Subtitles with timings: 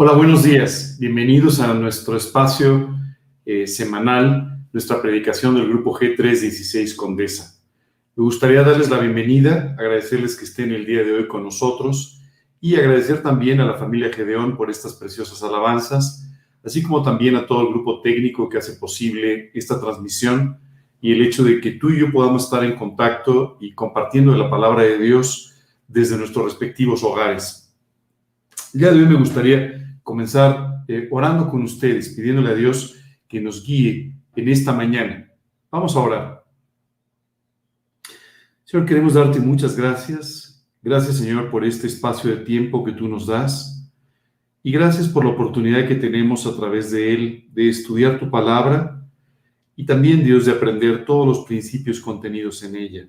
[0.00, 0.96] Hola, buenos días.
[1.00, 2.96] Bienvenidos a nuestro espacio
[3.44, 7.60] eh, semanal, nuestra predicación del grupo G316 Condesa.
[8.14, 12.22] Me gustaría darles la bienvenida, agradecerles que estén el día de hoy con nosotros
[12.60, 16.30] y agradecer también a la familia Gedeón por estas preciosas alabanzas,
[16.64, 20.60] así como también a todo el grupo técnico que hace posible esta transmisión
[21.00, 24.48] y el hecho de que tú y yo podamos estar en contacto y compartiendo la
[24.48, 25.54] palabra de Dios
[25.88, 27.74] desde nuestros respectivos hogares.
[28.72, 32.96] El día de hoy me gustaría comenzar eh, orando con ustedes, pidiéndole a Dios
[33.28, 35.30] que nos guíe en esta mañana.
[35.70, 36.44] Vamos a orar.
[38.64, 40.66] Señor, queremos darte muchas gracias.
[40.80, 43.92] Gracias, Señor, por este espacio de tiempo que tú nos das.
[44.62, 49.06] Y gracias por la oportunidad que tenemos a través de él de estudiar tu palabra
[49.76, 53.08] y también, Dios, de aprender todos los principios contenidos en ella.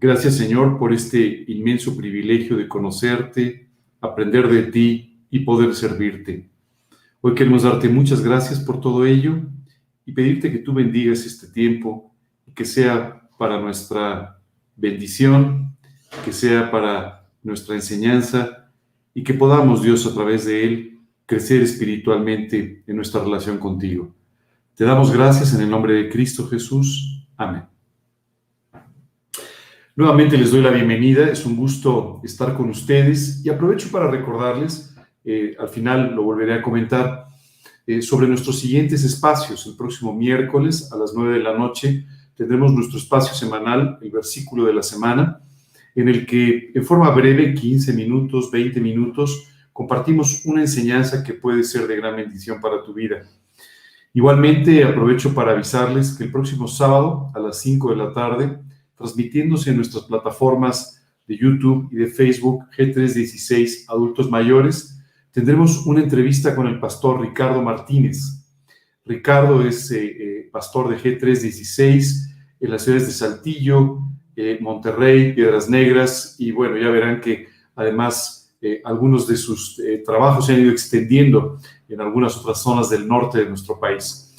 [0.00, 3.68] Gracias, Señor, por este inmenso privilegio de conocerte,
[4.00, 6.50] aprender de ti y poder servirte.
[7.22, 9.40] Hoy queremos darte muchas gracias por todo ello
[10.04, 12.14] y pedirte que tú bendigas este tiempo
[12.46, 14.38] y que sea para nuestra
[14.76, 15.74] bendición,
[16.22, 18.70] que sea para nuestra enseñanza
[19.14, 24.14] y que podamos, Dios, a través de él, crecer espiritualmente en nuestra relación contigo.
[24.74, 27.26] Te damos gracias en el nombre de Cristo Jesús.
[27.38, 27.62] Amén.
[29.96, 34.91] Nuevamente les doy la bienvenida, es un gusto estar con ustedes y aprovecho para recordarles
[35.24, 37.28] eh, al final lo volveré a comentar,
[37.84, 39.66] eh, sobre nuestros siguientes espacios.
[39.66, 42.06] El próximo miércoles a las 9 de la noche
[42.36, 45.40] tendremos nuestro espacio semanal, el versículo de la semana,
[45.94, 51.64] en el que en forma breve, 15 minutos, 20 minutos, compartimos una enseñanza que puede
[51.64, 53.28] ser de gran bendición para tu vida.
[54.14, 58.58] Igualmente aprovecho para avisarles que el próximo sábado a las 5 de la tarde,
[58.96, 65.01] transmitiéndose en nuestras plataformas de YouTube y de Facebook G316 Adultos Mayores,
[65.32, 68.44] tendremos una entrevista con el pastor Ricardo Martínez.
[69.04, 73.98] Ricardo es eh, eh, pastor de G316 en las ciudades de Saltillo,
[74.36, 78.38] eh, Monterrey, Piedras Negras, y bueno, ya verán que además
[78.84, 81.58] algunos de sus trabajos se han ido extendiendo
[81.88, 84.32] en algunas otras zonas del norte de nuestro país.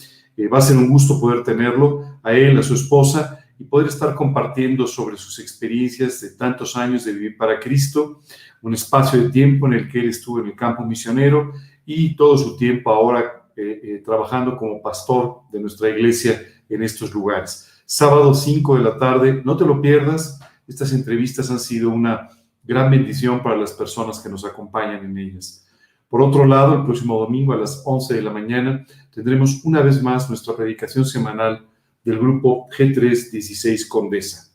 [0.50, 4.16] va a ser un gusto poder tenerlo, a él, a su esposa, y poder estar
[4.16, 8.22] compartiendo sobre sus experiencias de tantos años de vivir para Cristo,
[8.64, 11.52] un espacio de tiempo en el que él estuvo en el campo misionero
[11.86, 17.14] y todo su tiempo ahora eh, eh, trabajando como pastor de nuestra iglesia en estos
[17.14, 17.70] lugares.
[17.86, 22.30] Sábado 5 de la tarde, no te lo pierdas, estas entrevistas han sido una
[22.64, 25.68] gran bendición para las personas que nos acompañan en ellas.
[26.08, 30.02] Por otro lado, el próximo domingo a las 11 de la mañana tendremos una vez
[30.02, 31.68] más nuestra predicación semanal
[32.02, 34.54] del grupo G316 Condesa.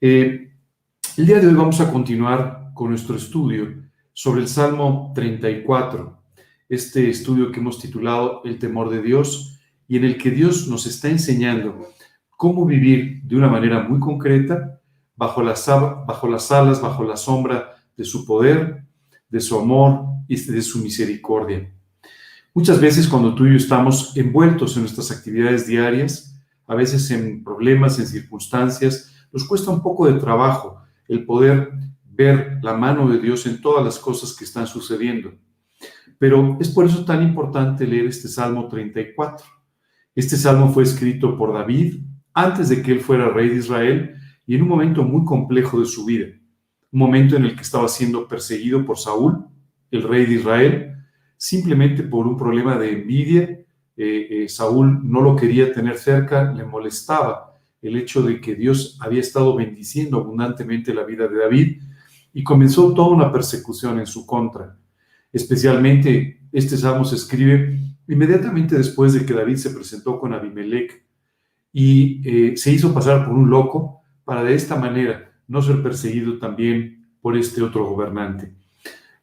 [0.00, 0.50] Eh,
[1.16, 3.74] el día de hoy vamos a continuar con nuestro estudio
[4.12, 6.22] sobre el Salmo 34,
[6.68, 10.86] este estudio que hemos titulado El temor de Dios y en el que Dios nos
[10.86, 11.88] está enseñando
[12.36, 14.78] cómo vivir de una manera muy concreta
[15.16, 18.84] bajo las, alas, bajo la sombra de su poder,
[19.30, 21.72] de su amor y de su misericordia.
[22.52, 27.42] Muchas veces cuando tú y yo estamos envueltos en nuestras actividades diarias, a veces en
[27.42, 31.70] problemas, en circunstancias, nos cuesta un poco de trabajo el poder
[32.16, 35.32] ver la mano de Dios en todas las cosas que están sucediendo.
[36.18, 39.46] Pero es por eso tan importante leer este Salmo 34.
[40.14, 41.96] Este salmo fue escrito por David
[42.32, 44.14] antes de que él fuera rey de Israel
[44.46, 46.28] y en un momento muy complejo de su vida.
[46.90, 49.44] Un momento en el que estaba siendo perseguido por Saúl,
[49.90, 50.96] el rey de Israel,
[51.36, 53.42] simplemente por un problema de envidia.
[53.42, 53.66] Eh,
[54.30, 59.20] eh, Saúl no lo quería tener cerca, le molestaba el hecho de que Dios había
[59.20, 61.82] estado bendiciendo abundantemente la vida de David
[62.36, 64.76] y comenzó toda una persecución en su contra.
[65.32, 71.02] Especialmente este salmo se escribe inmediatamente después de que David se presentó con Abimelech
[71.72, 76.38] y eh, se hizo pasar por un loco para de esta manera no ser perseguido
[76.38, 78.52] también por este otro gobernante.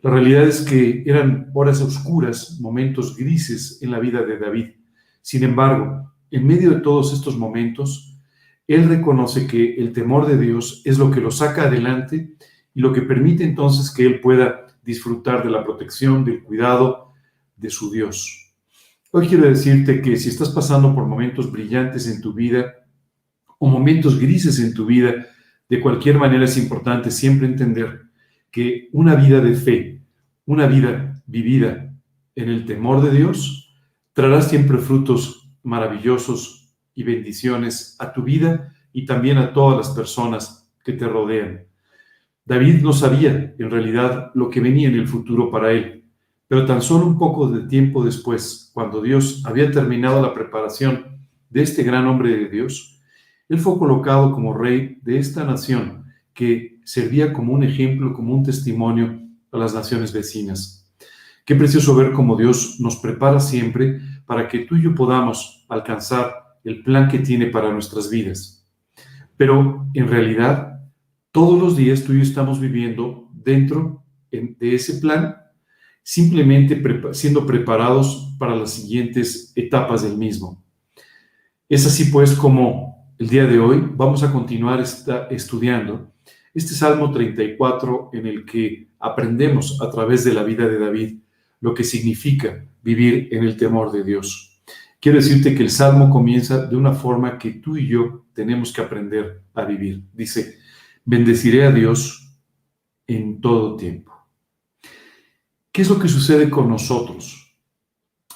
[0.01, 4.69] La realidad es que eran horas oscuras, momentos grises en la vida de David.
[5.21, 8.17] Sin embargo, en medio de todos estos momentos,
[8.67, 12.37] él reconoce que el temor de Dios es lo que lo saca adelante
[12.73, 17.13] y lo que permite entonces que él pueda disfrutar de la protección, del cuidado
[17.55, 18.55] de su Dios.
[19.11, 22.73] Hoy quiero decirte que si estás pasando por momentos brillantes en tu vida
[23.59, 25.27] o momentos grises en tu vida,
[25.69, 28.01] de cualquier manera es importante siempre entender
[28.51, 30.01] que una vida de fe,
[30.45, 31.93] una vida vivida
[32.35, 33.75] en el temor de Dios,
[34.13, 40.71] traerá siempre frutos maravillosos y bendiciones a tu vida y también a todas las personas
[40.83, 41.65] que te rodean.
[42.45, 46.03] David no sabía en realidad lo que venía en el futuro para él,
[46.47, 51.17] Pero tan solo un poco de tiempo después, cuando Dios había terminado la preparación
[51.49, 53.01] de este gran hombre de Dios,
[53.49, 58.43] él fue colocado como rey de esta nación que servía como un ejemplo, como un
[58.43, 59.19] testimonio
[59.51, 60.93] a las naciones vecinas.
[61.45, 66.33] Qué precioso ver cómo Dios nos prepara siempre para que tú y yo podamos alcanzar
[66.63, 68.65] el plan que tiene para nuestras vidas.
[69.37, 70.72] Pero en realidad,
[71.33, 75.35] todos los días tú y yo estamos viviendo dentro de ese plan,
[76.03, 76.81] simplemente
[77.11, 80.63] siendo preparados para las siguientes etapas del mismo.
[81.67, 84.79] Es así pues como el día de hoy vamos a continuar
[85.31, 86.11] estudiando
[86.53, 91.17] este Salmo 34 en el que aprendemos a través de la vida de David
[91.61, 94.61] lo que significa vivir en el temor de Dios.
[94.99, 98.81] Quiero decirte que el Salmo comienza de una forma que tú y yo tenemos que
[98.81, 100.03] aprender a vivir.
[100.13, 100.62] Dice,
[101.05, 102.37] bendeciré a Dios
[103.07, 104.13] en todo tiempo.
[105.71, 107.57] ¿Qué es lo que sucede con nosotros?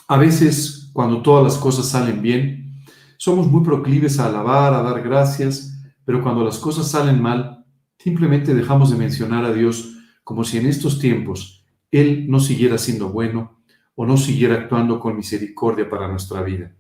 [0.08, 2.84] A veces, cuando todas las cosas salen bien,
[3.18, 7.66] somos muy proclives a alabar, a dar gracias, pero cuando las cosas salen mal,
[7.98, 13.10] simplemente dejamos de mencionar a Dios como si en estos tiempos Él no siguiera siendo
[13.10, 13.62] bueno
[13.96, 16.72] o no siguiera actuando con misericordia para nuestra vida.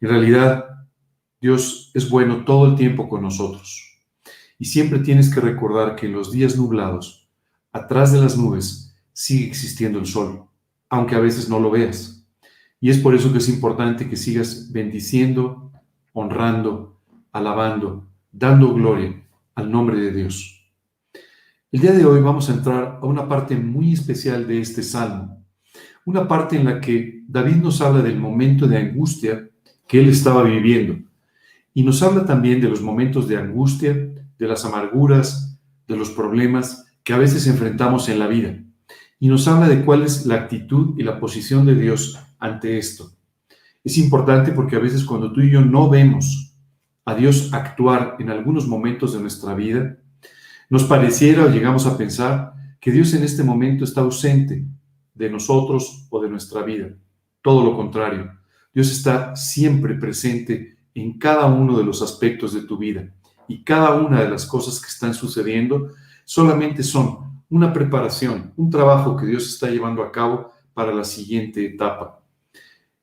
[0.00, 0.64] En realidad,
[1.40, 3.93] Dios es bueno todo el tiempo con nosotros.
[4.58, 7.28] Y siempre tienes que recordar que en los días nublados,
[7.72, 10.44] atrás de las nubes, sigue existiendo el sol,
[10.88, 12.24] aunque a veces no lo veas.
[12.80, 15.72] Y es por eso que es importante que sigas bendiciendo,
[16.12, 17.00] honrando,
[17.32, 19.22] alabando, dando gloria
[19.54, 20.70] al nombre de Dios.
[21.72, 25.44] El día de hoy vamos a entrar a una parte muy especial de este salmo,
[26.04, 29.48] una parte en la que David nos habla del momento de angustia
[29.88, 30.96] que él estaba viviendo
[31.74, 36.86] y nos habla también de los momentos de angustia, de las amarguras, de los problemas
[37.02, 38.58] que a veces enfrentamos en la vida
[39.20, 43.12] y nos habla de cuál es la actitud y la posición de Dios ante esto.
[43.82, 46.56] Es importante porque a veces cuando tú y yo no vemos
[47.04, 49.98] a Dios actuar en algunos momentos de nuestra vida,
[50.70, 54.66] nos pareciera o llegamos a pensar que Dios en este momento está ausente
[55.14, 56.88] de nosotros o de nuestra vida.
[57.42, 58.32] Todo lo contrario,
[58.72, 63.12] Dios está siempre presente en cada uno de los aspectos de tu vida
[63.48, 65.90] y cada una de las cosas que están sucediendo
[66.24, 71.64] solamente son una preparación, un trabajo que Dios está llevando a cabo para la siguiente
[71.64, 72.20] etapa.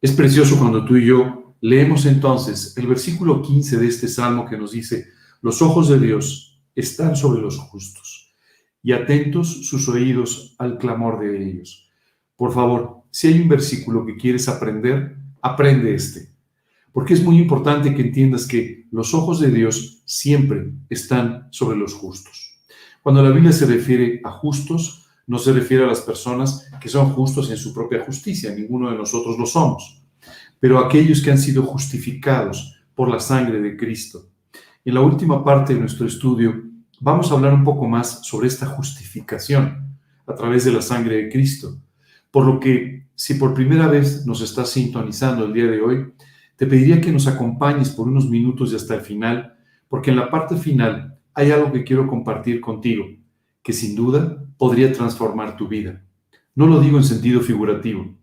[0.02, 4.58] Es precioso cuando tú y yo leemos entonces el versículo 15 de este salmo que
[4.58, 5.08] nos dice,
[5.42, 8.36] los ojos de Dios están sobre los justos
[8.84, 11.90] y atentos sus oídos al clamor de ellos.
[12.36, 16.30] Por favor, si hay un versículo que quieres aprender, aprende este,
[16.92, 21.94] porque es muy importante que entiendas que los ojos de Dios siempre están sobre los
[21.94, 22.60] justos.
[23.02, 27.12] Cuando la Biblia se refiere a justos, no se refiere a las personas que son
[27.12, 30.04] justos en su propia justicia, ninguno de nosotros lo somos,
[30.60, 34.30] pero a aquellos que han sido justificados por la sangre de Cristo.
[34.84, 36.54] En la última parte de nuestro estudio
[37.00, 39.98] vamos a hablar un poco más sobre esta justificación
[40.28, 41.80] a través de la sangre de Cristo.
[42.30, 46.14] Por lo que, si por primera vez nos estás sintonizando el día de hoy,
[46.62, 50.30] te pediría que nos acompañes por unos minutos y hasta el final, porque en la
[50.30, 53.04] parte final hay algo que quiero compartir contigo,
[53.64, 56.06] que sin duda podría transformar tu vida.
[56.54, 58.16] No lo digo en sentido figurativo,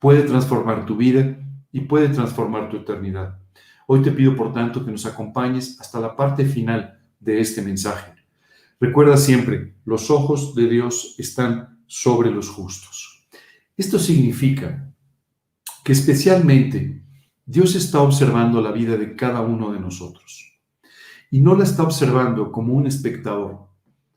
[0.00, 1.38] puede transformar tu vida
[1.70, 3.38] y puede transformar tu eternidad.
[3.86, 8.12] Hoy te pido, por tanto, que nos acompañes hasta la parte final de este mensaje.
[8.80, 13.28] Recuerda siempre, los ojos de Dios están sobre los justos.
[13.76, 14.92] Esto significa
[15.84, 17.03] que especialmente
[17.46, 20.58] Dios está observando la vida de cada uno de nosotros.
[21.30, 23.66] Y no la está observando como un espectador,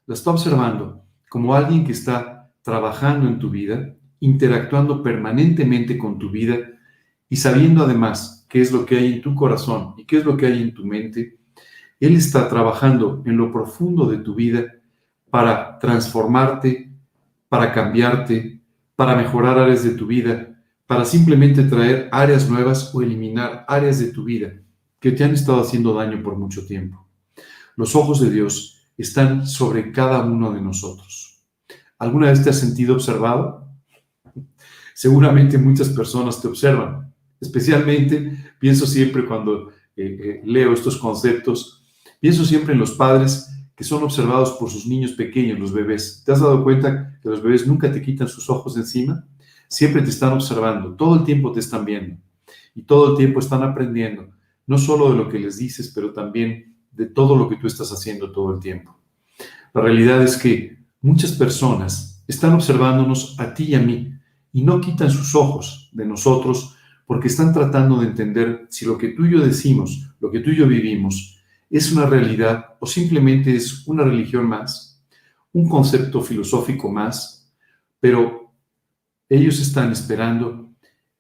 [0.06, 6.30] la está observando como alguien que está trabajando en tu vida, interactuando permanentemente con tu
[6.30, 6.58] vida
[7.30, 10.38] y sabiendo además qué es lo que hay en tu corazón y qué es lo
[10.38, 11.38] que hay en tu mente,
[12.00, 14.74] Él está trabajando en lo profundo de tu vida
[15.30, 16.94] para transformarte,
[17.50, 18.62] para cambiarte,
[18.96, 20.57] para mejorar áreas de tu vida,
[20.88, 24.54] para simplemente traer áreas nuevas o eliminar áreas de tu vida
[25.00, 27.08] que te han estado haciendo daño por mucho tiempo.
[27.76, 31.44] Los ojos de Dios están sobre cada uno de nosotros.
[32.00, 33.68] ¿Alguna vez te has sentido observado?
[34.96, 37.14] Seguramente muchas personas te observan.
[37.40, 41.86] Especialmente pienso siempre cuando eh, eh, leo estos conceptos,
[42.20, 46.24] pienso siempre en los padres que son observados por sus niños pequeños, los bebés.
[46.26, 49.24] ¿Te has dado cuenta que los bebés nunca te quitan sus ojos encima?
[49.68, 52.18] Siempre te están observando, todo el tiempo te están viendo
[52.74, 54.30] y todo el tiempo están aprendiendo,
[54.66, 57.92] no solo de lo que les dices, pero también de todo lo que tú estás
[57.92, 58.98] haciendo todo el tiempo.
[59.74, 64.14] La realidad es que muchas personas están observándonos a ti y a mí
[64.52, 69.10] y no quitan sus ojos de nosotros porque están tratando de entender si lo que
[69.10, 73.56] tú y yo decimos, lo que tú y yo vivimos, es una realidad o simplemente
[73.56, 75.04] es una religión más,
[75.54, 77.54] un concepto filosófico más,
[78.00, 78.47] pero
[79.30, 80.72] ellos están esperando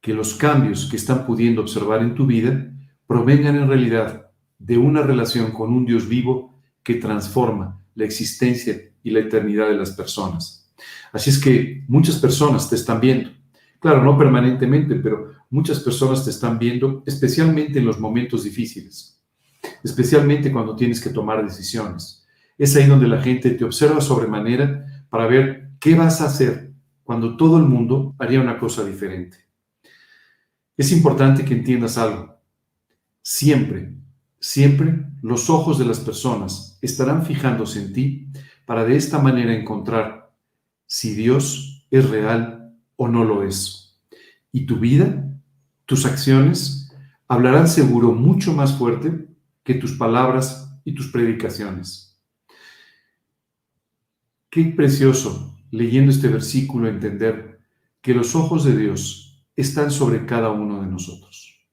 [0.01, 2.71] que los cambios que están pudiendo observar en tu vida
[3.05, 9.09] provengan en realidad de una relación con un Dios vivo que transforma la existencia y
[9.09, 10.73] la eternidad de las personas.
[11.11, 13.31] Así es que muchas personas te están viendo.
[13.79, 19.21] Claro, no permanentemente, pero muchas personas te están viendo, especialmente en los momentos difíciles,
[19.83, 22.25] especialmente cuando tienes que tomar decisiones.
[22.57, 26.66] Es ahí donde la gente te observa sobremanera para ver qué vas a hacer
[27.07, 29.37] cuando todo el mundo haría una cosa diferente.
[30.75, 32.37] Es importante que entiendas algo.
[33.21, 33.93] Siempre,
[34.41, 38.27] siempre los ojos de las personas estarán fijándose en ti
[38.65, 40.33] para de esta manera encontrar
[40.85, 43.97] si Dios es real o no lo es.
[44.51, 45.33] Y tu vida,
[45.85, 46.93] tus acciones,
[47.29, 49.29] hablarán seguro mucho más fuerte
[49.63, 52.19] que tus palabras y tus predicaciones.
[54.49, 57.59] Qué precioso leyendo este versículo entender
[58.01, 61.65] que los ojos de Dios están sobre cada uno de nosotros.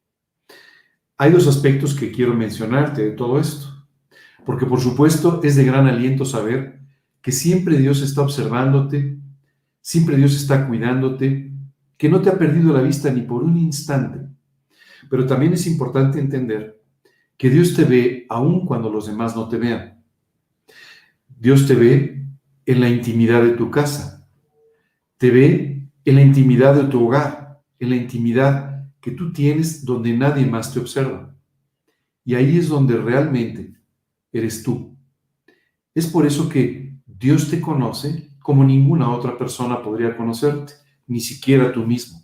[1.17, 3.87] Hay dos aspectos que quiero mencionarte de todo esto,
[4.45, 6.81] porque por supuesto es de gran aliento saber
[7.23, 9.19] que siempre Dios está observándote,
[9.81, 11.53] siempre Dios está cuidándote,
[11.97, 14.27] que no te ha perdido la vista ni por un instante.
[15.09, 16.83] Pero también es importante entender
[17.37, 20.03] que Dios te ve aun cuando los demás no te vean.
[21.29, 22.24] Dios te ve
[22.67, 24.29] en la intimidad de tu casa,
[25.19, 30.17] te ve en la intimidad de tu hogar, en la intimidad que tú tienes donde
[30.17, 31.35] nadie más te observa.
[32.25, 33.75] Y ahí es donde realmente
[34.33, 34.97] eres tú.
[35.95, 40.75] Es por eso que Dios te conoce como ninguna otra persona podría conocerte,
[41.07, 42.21] ni siquiera tú mismo.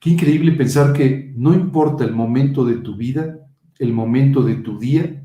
[0.00, 4.78] Qué increíble pensar que no importa el momento de tu vida, el momento de tu
[4.78, 5.24] día,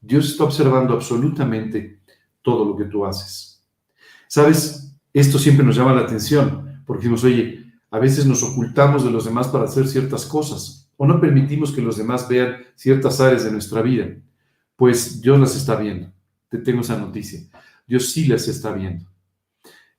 [0.00, 2.01] Dios está observando absolutamente
[2.42, 3.64] todo lo que tú haces.
[4.28, 9.10] Sabes, esto siempre nos llama la atención, porque decimos, oye, a veces nos ocultamos de
[9.10, 13.44] los demás para hacer ciertas cosas o no permitimos que los demás vean ciertas áreas
[13.44, 14.06] de nuestra vida.
[14.76, 16.12] Pues Dios las está viendo.
[16.48, 17.40] Te tengo esa noticia.
[17.86, 19.06] Dios sí las está viendo.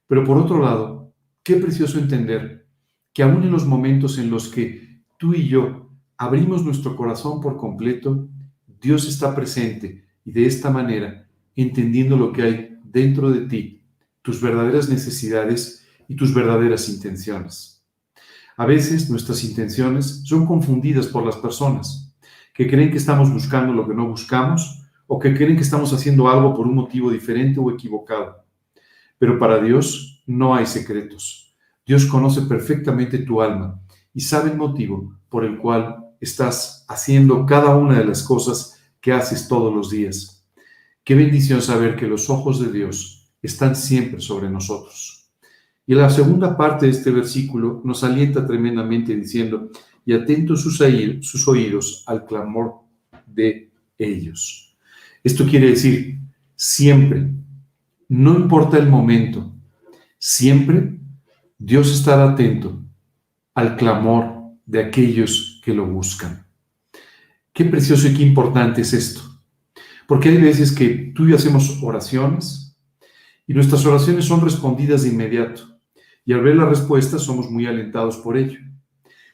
[0.07, 2.67] Pero por otro lado, qué precioso entender
[3.11, 7.57] que aún en los momentos en los que tú y yo abrimos nuestro corazón por
[7.57, 8.29] completo,
[8.81, 11.22] Dios está presente y de esta manera,
[11.55, 13.83] entendiendo lo que hay dentro de ti,
[14.21, 17.83] tus verdaderas necesidades y tus verdaderas intenciones.
[18.55, 22.15] A veces nuestras intenciones son confundidas por las personas,
[22.53, 26.29] que creen que estamos buscando lo que no buscamos o que creen que estamos haciendo
[26.29, 28.45] algo por un motivo diferente o equivocado.
[29.17, 31.55] Pero para Dios no hay secretos.
[31.85, 33.81] Dios conoce perfectamente tu alma
[34.13, 39.11] y sabe el motivo por el cual estás haciendo cada una de las cosas que
[39.11, 40.42] haces todos los días.
[41.03, 45.29] Qué bendición saber que los ojos de Dios están siempre sobre nosotros.
[45.85, 49.69] Y la segunda parte de este versículo nos alienta tremendamente diciendo,
[50.05, 50.81] y atentos sus,
[51.21, 52.75] sus oídos al clamor
[53.25, 54.77] de ellos.
[55.23, 56.19] Esto quiere decir,
[56.55, 57.29] siempre,
[58.07, 59.53] no importa el momento,
[60.17, 60.99] siempre
[61.57, 62.81] Dios estará atento
[63.53, 66.45] al clamor de aquellos que lo buscan.
[67.51, 69.32] Qué precioso y qué importante es esto.
[70.13, 72.77] Porque hay veces que tú y yo hacemos oraciones
[73.47, 75.63] y nuestras oraciones son respondidas de inmediato
[76.23, 78.59] y al ver la respuesta somos muy alentados por ello.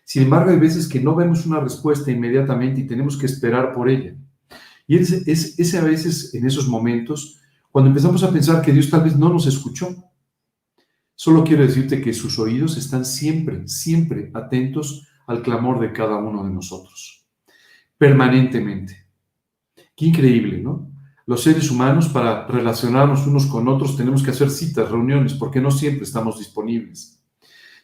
[0.05, 3.89] Sin embargo, hay veces que no vemos una respuesta inmediatamente y tenemos que esperar por
[3.89, 4.15] ella.
[4.87, 9.03] Y es, es, a veces, en esos momentos, cuando empezamos a pensar que Dios tal
[9.03, 9.93] vez no nos escuchó.
[11.13, 16.45] Solo quiero decirte que sus oídos están siempre, siempre atentos al clamor de cada uno
[16.45, 17.27] de nosotros.
[17.97, 18.98] Permanentemente.
[19.99, 20.89] Qué increíble, ¿no?
[21.29, 25.69] los seres humanos para relacionarnos unos con otros tenemos que hacer citas, reuniones, porque no
[25.69, 27.21] siempre estamos disponibles.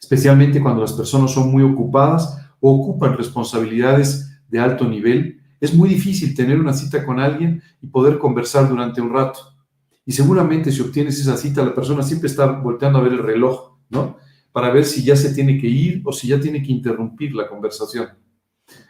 [0.02, 5.88] Especialmente cuando las personas son muy ocupadas o ocupan responsabilidades de alto nivel, es muy
[5.88, 9.38] difícil tener una cita con alguien y poder conversar durante un rato.
[10.04, 13.76] Y seguramente si obtienes esa cita, la persona siempre está volteando a ver el reloj,
[13.90, 14.16] ¿no?
[14.50, 17.46] Para ver si ya se tiene que ir o si ya tiene que interrumpir la
[17.46, 18.08] conversación.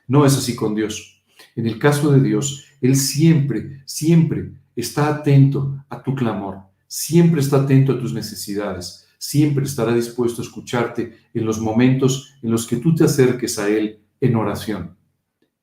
[0.09, 1.16] No es así con Dios.
[1.57, 7.63] En el caso de Dios, Él siempre, siempre está atento a tu clamor, siempre está
[7.63, 12.77] atento a tus necesidades, siempre estará dispuesto a escucharte en los momentos en los que
[12.77, 14.97] tú te acerques a Él en oración.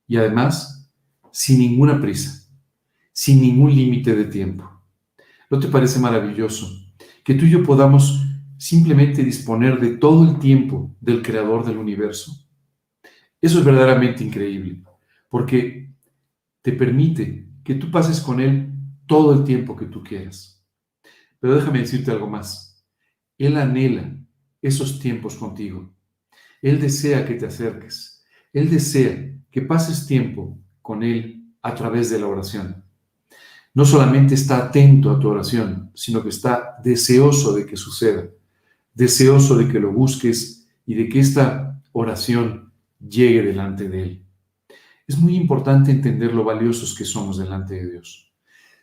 [0.07, 0.91] Y además,
[1.31, 2.49] sin ninguna prisa,
[3.13, 4.69] sin ningún límite de tiempo.
[5.49, 6.67] ¿No te parece maravilloso
[7.23, 8.21] que tú y yo podamos
[8.63, 12.31] simplemente disponer de todo el tiempo del creador del universo.
[13.41, 14.81] Eso es verdaderamente increíble,
[15.33, 15.91] porque
[16.61, 18.71] te permite que tú pases con Él
[19.07, 20.63] todo el tiempo que tú quieras.
[21.39, 22.85] Pero déjame decirte algo más.
[23.39, 24.15] Él anhela
[24.61, 25.91] esos tiempos contigo.
[26.61, 28.23] Él desea que te acerques.
[28.53, 32.85] Él desea que pases tiempo con Él a través de la oración.
[33.73, 38.29] No solamente está atento a tu oración, sino que está deseoso de que suceda,
[38.93, 44.23] deseoso de que lo busques y de que esta oración llegue delante de Él.
[45.05, 48.31] Es muy importante entender lo valiosos que somos delante de Dios.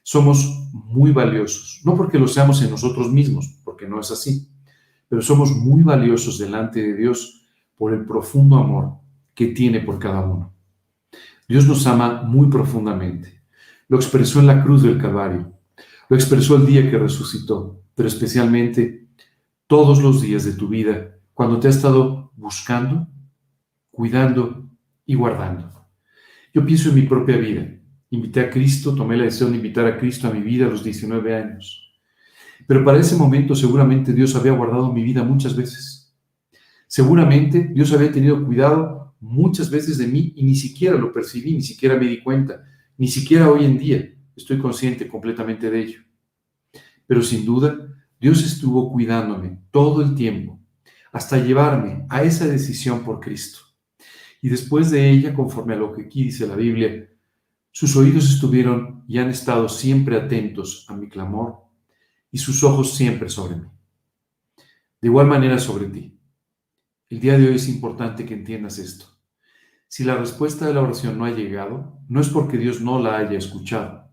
[0.03, 4.51] Somos muy valiosos, no porque lo seamos en nosotros mismos, porque no es así,
[5.09, 7.47] pero somos muy valiosos delante de Dios
[7.77, 8.99] por el profundo amor
[9.35, 10.53] que tiene por cada uno.
[11.49, 13.43] Dios nos ama muy profundamente.
[13.89, 15.53] Lo expresó en la cruz del Calvario,
[16.09, 19.09] lo expresó el día que resucitó, pero especialmente
[19.67, 23.09] todos los días de tu vida, cuando te ha estado buscando,
[23.91, 24.69] cuidando
[25.07, 25.80] y guardando.
[26.53, 27.67] Yo pienso en mi propia vida.
[28.11, 30.83] Invité a Cristo, tomé la decisión de invitar a Cristo a mi vida a los
[30.83, 31.93] 19 años.
[32.67, 36.13] Pero para ese momento seguramente Dios había guardado mi vida muchas veces.
[36.89, 41.63] Seguramente Dios había tenido cuidado muchas veces de mí y ni siquiera lo percibí, ni
[41.63, 42.65] siquiera me di cuenta,
[42.99, 46.01] ni siquiera hoy en día estoy consciente completamente de ello.
[47.07, 47.77] Pero sin duda,
[48.21, 50.59] Dios estuvo cuidándome todo el tiempo
[51.13, 53.70] hasta llevarme a esa decisión por Cristo.
[54.41, 57.09] Y después de ella, conforme a lo que aquí dice la Biblia,
[57.71, 61.59] sus oídos estuvieron y han estado siempre atentos a mi clamor
[62.33, 63.67] y sus ojos siempre sobre mí.
[65.01, 66.19] De igual manera sobre ti.
[67.09, 69.07] El día de hoy es importante que entiendas esto.
[69.89, 73.19] Si la respuesta de la oración no ha llegado, no es porque Dios no la
[73.19, 74.09] haya escuchado.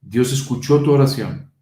[0.00, 1.52] Dios escuchó tu oración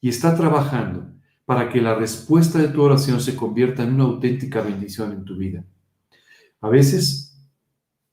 [0.00, 1.12] y está trabajando
[1.44, 5.36] para que la respuesta de tu oración se convierta en una auténtica bendición en tu
[5.36, 5.64] vida.
[6.60, 7.38] A veces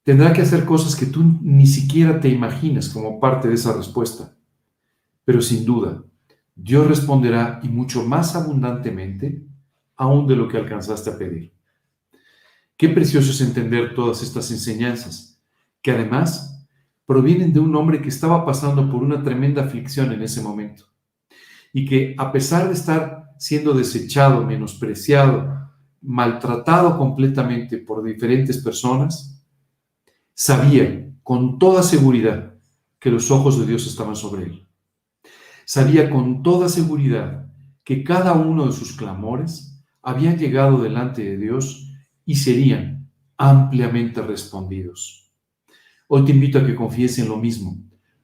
[0.03, 4.35] tendrá que hacer cosas que tú ni siquiera te imaginas como parte de esa respuesta.
[5.25, 6.03] Pero sin duda,
[6.55, 9.43] Dios responderá y mucho más abundantemente
[9.95, 11.53] aún de lo que alcanzaste a pedir.
[12.77, 15.41] Qué precioso es entender todas estas enseñanzas,
[15.81, 16.67] que además
[17.05, 20.85] provienen de un hombre que estaba pasando por una tremenda aflicción en ese momento
[21.73, 25.56] y que a pesar de estar siendo desechado, menospreciado,
[26.01, 29.43] maltratado completamente por diferentes personas,
[30.33, 32.53] sabía con toda seguridad
[32.99, 34.67] que los ojos de Dios estaban sobre él.
[35.65, 37.51] Sabía con toda seguridad
[37.83, 41.91] que cada uno de sus clamores habían llegado delante de Dios
[42.25, 45.31] y serían ampliamente respondidos.
[46.07, 47.77] Hoy te invito a que confíes en lo mismo.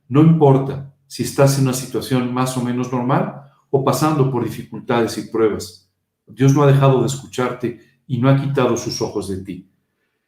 [0.07, 5.17] No importa si estás en una situación más o menos normal o pasando por dificultades
[5.17, 5.92] y pruebas
[6.27, 9.69] Dios no ha dejado de escucharte y no ha quitado sus ojos de ti.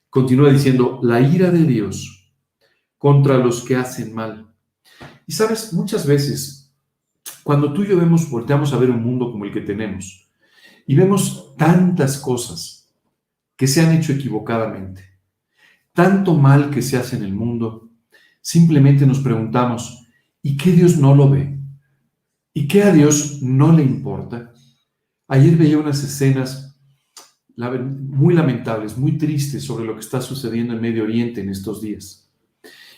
[0.09, 2.33] Continúa diciendo, la ira de Dios
[2.97, 4.47] contra los que hacen mal.
[5.27, 6.73] Y sabes, muchas veces,
[7.43, 10.29] cuando tú y yo vemos, volteamos a ver un mundo como el que tenemos
[10.87, 12.93] y vemos tantas cosas
[13.55, 15.03] que se han hecho equivocadamente,
[15.93, 17.89] tanto mal que se hace en el mundo,
[18.41, 20.07] simplemente nos preguntamos,
[20.41, 21.57] ¿y qué Dios no lo ve?
[22.53, 24.53] ¿Y qué a Dios no le importa?
[25.27, 26.79] Ayer veía unas escenas
[27.57, 32.29] muy lamentables, muy tristes sobre lo que está sucediendo en Medio Oriente en estos días.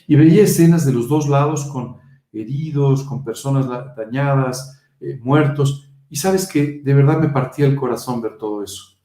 [0.07, 1.97] Y veía escenas de los dos lados con
[2.33, 5.89] heridos, con personas dañadas, eh, muertos.
[6.09, 8.97] Y sabes que de verdad me partía el corazón ver todo eso.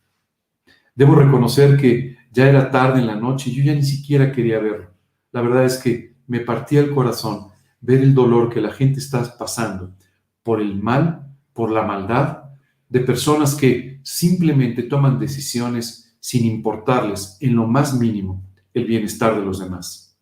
[0.94, 4.58] Debo reconocer que ya era tarde en la noche y yo ya ni siquiera quería
[4.58, 4.90] verlo.
[5.30, 7.48] La verdad es que me partía el corazón
[7.80, 9.94] ver el dolor que la gente está pasando
[10.42, 12.41] por el mal, por la maldad
[12.92, 19.42] de personas que simplemente toman decisiones sin importarles en lo más mínimo el bienestar de
[19.42, 20.14] los demás.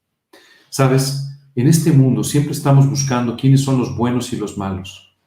[0.68, 5.18] Sabes, en este mundo siempre estamos buscando quiénes son los buenos y los malos.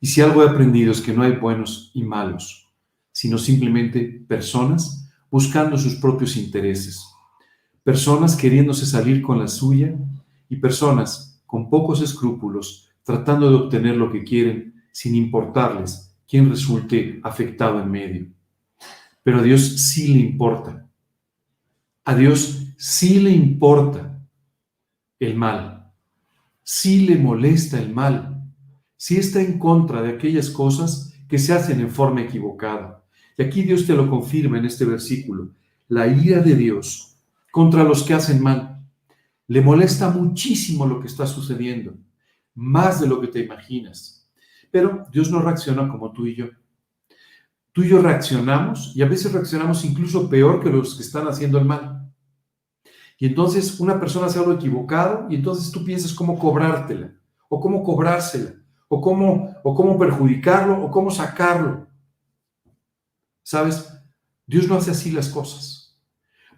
[0.00, 2.72] Y si algo he aprendido es que no hay buenos y malos,
[3.10, 7.04] sino simplemente personas buscando sus propios intereses,
[7.82, 9.92] personas queriéndose salir con la suya
[10.48, 17.20] y personas con pocos escrúpulos tratando de obtener lo que quieren sin importarles quien resulte
[17.22, 18.26] afectado en medio.
[19.22, 20.86] Pero a Dios sí le importa.
[22.04, 24.20] A Dios sí le importa
[25.18, 25.92] el mal.
[26.62, 28.42] Sí le molesta el mal.
[28.96, 33.04] Sí está en contra de aquellas cosas que se hacen en forma equivocada.
[33.36, 35.54] Y aquí Dios te lo confirma en este versículo.
[35.88, 37.16] La ira de Dios
[37.50, 38.82] contra los que hacen mal.
[39.46, 41.94] Le molesta muchísimo lo que está sucediendo,
[42.54, 44.13] más de lo que te imaginas.
[44.74, 46.46] Pero Dios no reacciona como tú y yo.
[47.70, 51.58] tú y yo reaccionamos y a veces reaccionamos incluso peor que los que están haciendo
[51.58, 52.12] el mal.
[53.16, 57.14] Y entonces una persona hace algo equivocado y entonces tú piensas cómo cobrártela
[57.48, 58.54] o cómo cobrársela
[58.88, 61.86] o cómo, o cómo perjudicarlo o cómo sacarlo.
[63.44, 63.96] ¿Sabes?
[64.44, 66.00] Dios no hace así las cosas.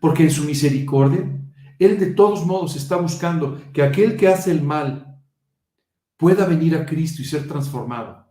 [0.01, 1.39] Porque en su misericordia,
[1.79, 5.16] Él de todos modos está buscando que aquel que hace el mal
[6.17, 8.27] pueda venir a Cristo y ser transformado.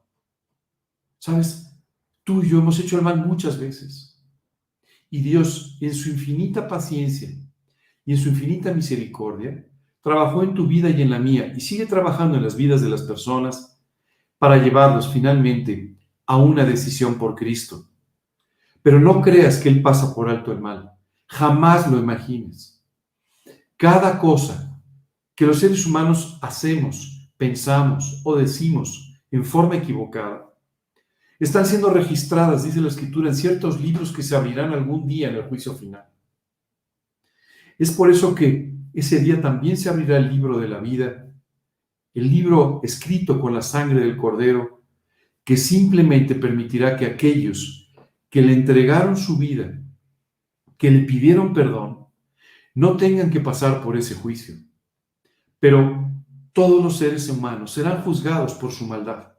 [1.19, 1.71] ¿Sabes?
[2.23, 4.23] Tú y yo hemos hecho el mal muchas veces.
[5.09, 7.29] Y Dios, en su infinita paciencia
[8.05, 9.65] y en su infinita misericordia,
[10.01, 12.89] trabajó en tu vida y en la mía y sigue trabajando en las vidas de
[12.89, 13.81] las personas
[14.37, 17.89] para llevarlos finalmente a una decisión por Cristo.
[18.81, 20.91] Pero no creas que Él pasa por alto el mal.
[21.27, 22.83] Jamás lo imagines.
[23.77, 24.79] Cada cosa
[25.35, 30.45] que los seres humanos hacemos, pensamos o decimos en forma equivocada,
[31.39, 35.35] están siendo registradas, dice la Escritura, en ciertos libros que se abrirán algún día en
[35.35, 36.05] el juicio final.
[37.77, 41.27] Es por eso que ese día también se abrirá el libro de la vida,
[42.13, 44.83] el libro escrito con la sangre del Cordero,
[45.43, 47.93] que simplemente permitirá que aquellos
[48.29, 49.81] que le entregaron su vida,
[50.77, 52.07] que le pidieron perdón,
[52.73, 54.55] no tengan que pasar por ese juicio.
[55.59, 55.94] Pero
[56.55, 59.33] todos los seres humanos serán juzgados por su maldad.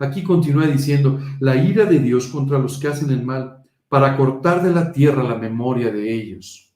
[0.00, 4.62] Aquí continúa diciendo, la ira de Dios contra los que hacen el mal, para cortar
[4.62, 6.74] de la tierra la memoria de ellos.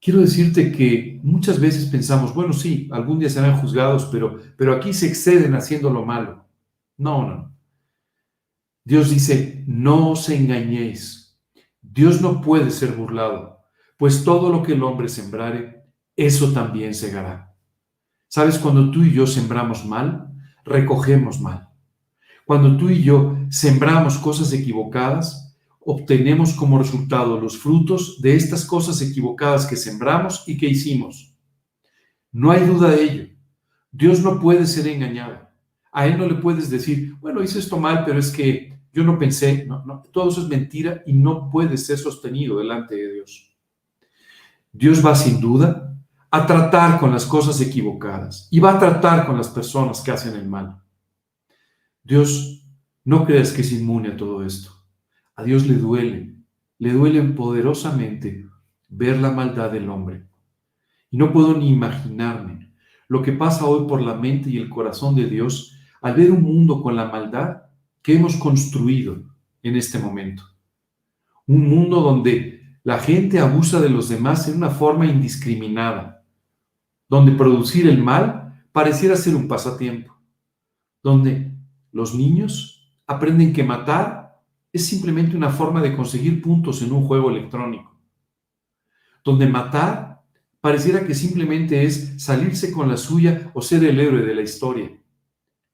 [0.00, 4.94] Quiero decirte que muchas veces pensamos, bueno, sí, algún día serán juzgados, pero, pero aquí
[4.94, 6.46] se exceden haciendo lo malo.
[6.96, 7.54] No, no.
[8.84, 11.38] Dios dice, no os engañéis.
[11.82, 13.60] Dios no puede ser burlado,
[13.98, 15.84] pues todo lo que el hombre sembrare,
[16.16, 17.45] eso también segará.
[18.28, 18.58] ¿Sabes?
[18.58, 20.32] Cuando tú y yo sembramos mal,
[20.64, 21.68] recogemos mal.
[22.44, 29.00] Cuando tú y yo sembramos cosas equivocadas, obtenemos como resultado los frutos de estas cosas
[29.00, 31.34] equivocadas que sembramos y que hicimos.
[32.32, 33.28] No hay duda de ello.
[33.90, 35.48] Dios no puede ser engañado.
[35.92, 39.18] A Él no le puedes decir, bueno, hice esto mal, pero es que yo no
[39.18, 39.64] pensé.
[39.66, 43.56] No, no, todo eso es mentira y no puede ser sostenido delante de Dios.
[44.72, 45.95] Dios va sin duda
[46.30, 50.34] a tratar con las cosas equivocadas y va a tratar con las personas que hacen
[50.34, 50.80] el mal.
[52.02, 52.66] Dios,
[53.04, 54.70] no creas que es inmune a todo esto.
[55.36, 56.36] A Dios le duele,
[56.78, 58.46] le duele poderosamente
[58.88, 60.26] ver la maldad del hombre.
[61.10, 62.72] Y no puedo ni imaginarme
[63.08, 66.42] lo que pasa hoy por la mente y el corazón de Dios al ver un
[66.42, 67.62] mundo con la maldad
[68.02, 69.22] que hemos construido
[69.62, 70.42] en este momento.
[71.46, 76.15] Un mundo donde la gente abusa de los demás en una forma indiscriminada,
[77.08, 80.16] donde producir el mal pareciera ser un pasatiempo,
[81.02, 81.52] donde
[81.92, 84.40] los niños aprenden que matar
[84.72, 87.98] es simplemente una forma de conseguir puntos en un juego electrónico,
[89.24, 90.22] donde matar
[90.60, 94.90] pareciera que simplemente es salirse con la suya o ser el héroe de la historia,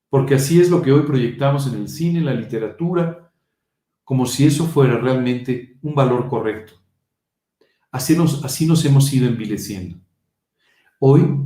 [0.08, 3.32] porque así es lo que hoy proyectamos en el cine, en la literatura,
[4.04, 6.74] como si eso fuera realmente un valor correcto.
[7.90, 9.98] Así nos, así nos hemos ido envileciendo.
[11.04, 11.36] Hoy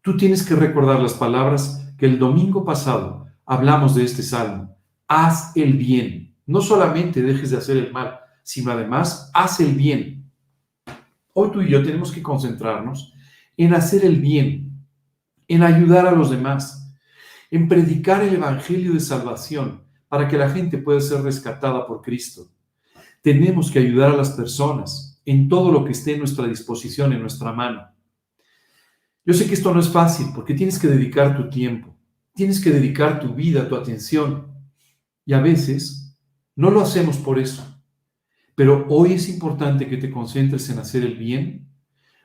[0.00, 4.74] tú tienes que recordar las palabras que el domingo pasado hablamos de este salmo.
[5.06, 6.34] Haz el bien.
[6.46, 10.32] No solamente dejes de hacer el mal, sino además haz el bien.
[11.34, 13.12] Hoy tú y yo tenemos que concentrarnos
[13.58, 14.82] en hacer el bien,
[15.46, 16.96] en ayudar a los demás,
[17.50, 22.48] en predicar el Evangelio de salvación para que la gente pueda ser rescatada por Cristo.
[23.20, 27.20] Tenemos que ayudar a las personas en todo lo que esté en nuestra disposición, en
[27.20, 27.92] nuestra mano.
[29.24, 31.96] Yo sé que esto no es fácil porque tienes que dedicar tu tiempo,
[32.34, 34.48] tienes que dedicar tu vida, tu atención.
[35.24, 36.18] Y a veces
[36.56, 37.64] no lo hacemos por eso.
[38.54, 41.68] Pero hoy es importante que te concentres en hacer el bien,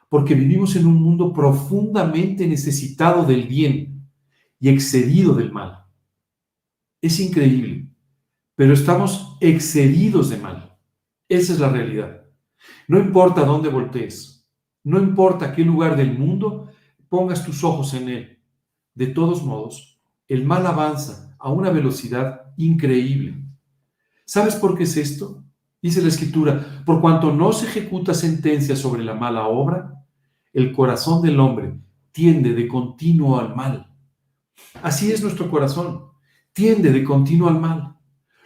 [0.09, 4.09] porque vivimos en un mundo profundamente necesitado del bien
[4.59, 5.85] y excedido del mal.
[7.01, 7.87] Es increíble,
[8.55, 10.77] pero estamos excedidos de mal.
[11.29, 12.23] Esa es la realidad.
[12.87, 14.47] No importa dónde voltees,
[14.83, 16.69] no importa qué lugar del mundo
[17.09, 18.39] pongas tus ojos en él.
[18.93, 23.43] De todos modos, el mal avanza a una velocidad increíble.
[24.25, 25.43] ¿Sabes por qué es esto?
[25.81, 30.03] Dice la escritura, por cuanto no se ejecuta sentencia sobre la mala obra,
[30.51, 31.79] el corazón del hombre
[32.11, 33.93] tiende de continuo al mal.
[34.81, 36.07] Así es nuestro corazón,
[36.51, 37.95] tiende de continuo al mal.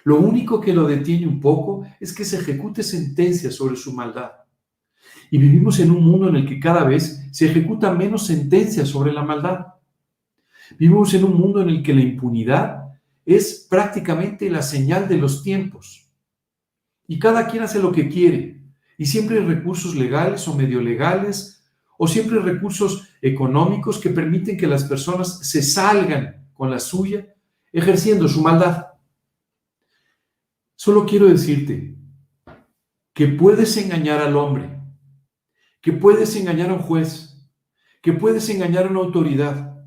[0.04, 4.32] Lo único que lo detiene un poco es que se ejecute sentencia sobre su maldad.
[5.30, 9.14] Y vivimos en un mundo en el que cada vez se ejecuta menos sentencia sobre
[9.14, 9.68] la maldad.
[10.78, 12.92] Vivimos en un mundo en el que la impunidad
[13.26, 16.08] es prácticamente la señal de los tiempos.
[17.08, 18.64] y cada quien hace lo que quiere.
[18.98, 21.62] Y siempre hay recursos legales o medio legales,
[21.98, 27.36] o siempre hay recursos económicos que permiten que las personas se salgan con la suya,
[27.74, 28.88] ejerciendo su maldad.
[30.76, 31.96] Solo quiero decirte
[33.14, 34.81] que puedes engañar al hombre,
[35.82, 37.38] que puedes engañar a un juez,
[38.02, 39.86] que puedes engañar a una autoridad,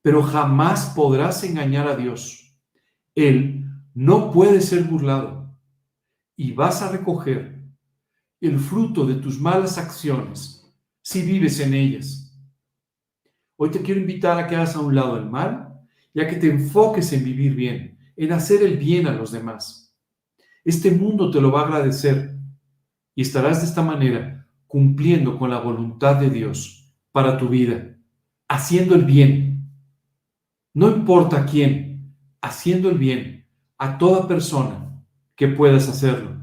[0.00, 2.56] pero jamás podrás engañar a Dios.
[3.14, 5.56] Él no puede ser burlado
[6.36, 7.60] y vas a recoger
[8.40, 12.36] el fruto de tus malas acciones si vives en ellas.
[13.56, 15.80] Hoy te quiero invitar a que hagas a un lado el mal
[16.14, 19.94] y a que te enfoques en vivir bien, en hacer el bien a los demás.
[20.64, 22.36] Este mundo te lo va a agradecer
[23.14, 24.41] y estarás de esta manera
[24.72, 27.94] cumpliendo con la voluntad de Dios para tu vida,
[28.48, 29.70] haciendo el bien.
[30.72, 35.04] No importa quién, haciendo el bien a toda persona
[35.36, 36.38] que puedas hacerlo.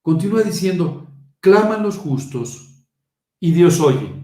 [0.00, 1.06] Continúa diciendo,
[1.40, 2.86] claman los justos
[3.40, 4.14] y Dios oye.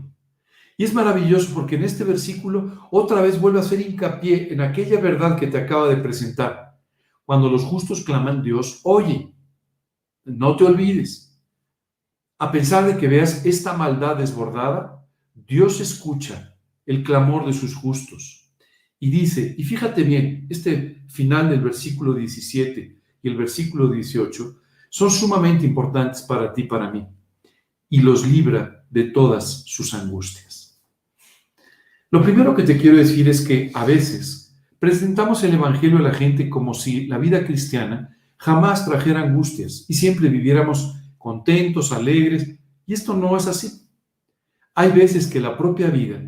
[0.79, 4.99] Y es maravilloso porque en este versículo otra vez vuelve a hacer hincapié en aquella
[4.99, 6.81] verdad que te acaba de presentar.
[7.27, 9.31] Cuando los justos claman, Dios oye.
[10.25, 11.32] No te olvides.
[12.43, 18.53] A pesar de que veas esta maldad desbordada, Dios escucha el clamor de sus justos.
[18.99, 25.11] Y dice, y fíjate bien, este final del versículo 17 y el versículo 18 son
[25.13, 27.07] sumamente importantes para ti para mí,
[27.89, 30.83] y los libra de todas sus angustias.
[32.11, 36.13] Lo primero que te quiero decir es que a veces presentamos el Evangelio a la
[36.13, 42.93] gente como si la vida cristiana jamás trajera angustias y siempre viviéramos contentos, alegres, y
[42.93, 43.89] esto no es así.
[44.75, 46.21] Hay veces que la propia vida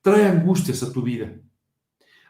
[0.00, 1.32] trae angustias a tu vida.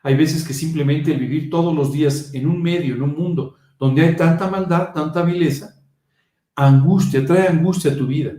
[0.03, 3.57] Hay veces que simplemente el vivir todos los días en un medio, en un mundo
[3.79, 5.81] donde hay tanta maldad, tanta vileza,
[6.57, 8.33] angustia, trae angustia a tu vida.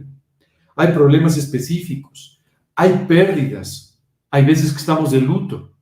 [0.75, 2.41] Hay problemas específicos,
[2.75, 5.73] hay pérdidas, hay veces que estamos de luto,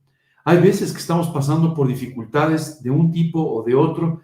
[0.44, 4.20] hay veces que estamos pasando por dificultades de un tipo o de otro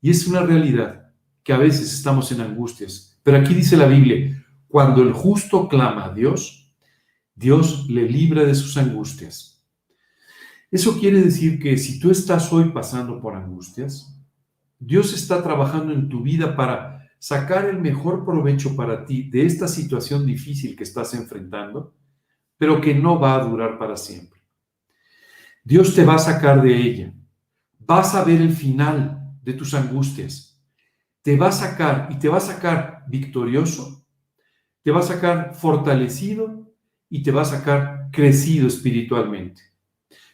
[0.00, 3.11] y es una realidad que a veces estamos en angustias.
[3.22, 6.74] Pero aquí dice la Biblia, cuando el justo clama a Dios,
[7.34, 9.64] Dios le libra de sus angustias.
[10.70, 14.18] Eso quiere decir que si tú estás hoy pasando por angustias,
[14.78, 19.68] Dios está trabajando en tu vida para sacar el mejor provecho para ti de esta
[19.68, 21.94] situación difícil que estás enfrentando,
[22.56, 24.40] pero que no va a durar para siempre.
[25.62, 27.14] Dios te va a sacar de ella.
[27.78, 30.51] Vas a ver el final de tus angustias.
[31.22, 34.04] Te va a sacar y te va a sacar victorioso,
[34.82, 36.74] te va a sacar fortalecido
[37.08, 39.62] y te va a sacar crecido espiritualmente.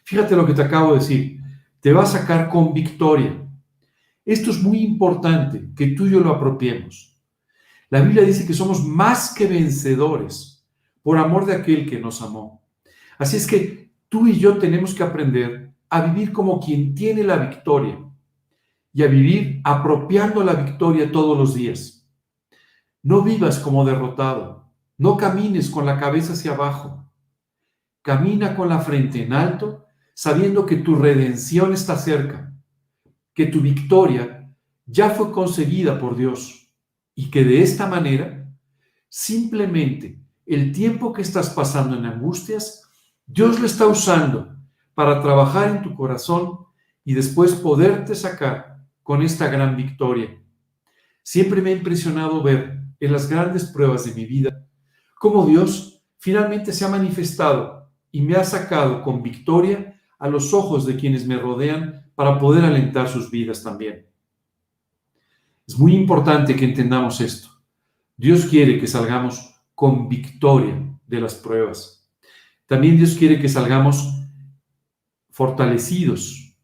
[0.03, 1.39] Fíjate lo que te acabo de decir.
[1.79, 3.45] Te va a sacar con victoria.
[4.25, 7.15] Esto es muy importante, que tú y yo lo apropiemos.
[7.89, 10.67] La Biblia dice que somos más que vencedores
[11.03, 12.63] por amor de aquel que nos amó.
[13.17, 17.37] Así es que tú y yo tenemos que aprender a vivir como quien tiene la
[17.37, 17.97] victoria
[18.99, 22.05] y a vivir apropiando la victoria todos los días.
[23.01, 27.09] No vivas como derrotado, no camines con la cabeza hacia abajo.
[28.01, 32.53] Camina con la frente en alto, sabiendo que tu redención está cerca
[33.33, 34.53] que tu victoria
[34.85, 36.69] ya fue conseguida por Dios
[37.15, 38.53] y que de esta manera,
[39.07, 42.83] simplemente el tiempo que estás pasando en angustias,
[43.25, 44.57] Dios lo está usando
[44.93, 46.65] para trabajar en tu corazón
[47.05, 48.68] y después poderte sacar
[49.09, 50.39] con esta gran victoria.
[51.23, 54.67] Siempre me ha impresionado ver en las grandes pruebas de mi vida
[55.15, 60.85] cómo Dios finalmente se ha manifestado y me ha sacado con victoria a los ojos
[60.85, 64.05] de quienes me rodean para poder alentar sus vidas también.
[65.67, 67.49] Es muy importante que entendamos esto.
[68.15, 72.07] Dios quiere que salgamos con victoria de las pruebas.
[72.67, 74.07] También Dios quiere que salgamos
[75.31, 76.55] fortalecidos,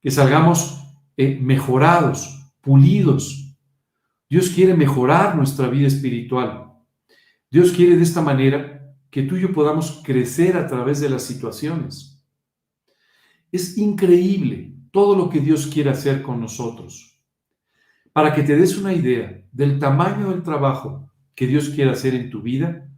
[0.00, 0.82] que salgamos
[1.16, 3.56] eh, mejorados, pulidos.
[4.28, 6.72] Dios quiere mejorar nuestra vida espiritual.
[7.50, 11.22] Dios quiere de esta manera que tú y yo podamos crecer a través de las
[11.22, 12.22] situaciones.
[13.50, 17.18] Es increíble todo lo que Dios quiere hacer con nosotros.
[18.12, 22.30] Para que te des una idea del tamaño del trabajo que Dios quiere hacer en
[22.30, 22.88] tu vida,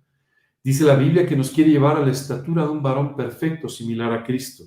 [0.65, 4.13] dice la Biblia que nos quiere llevar a la estatura de un varón perfecto, similar
[4.13, 4.65] a Cristo.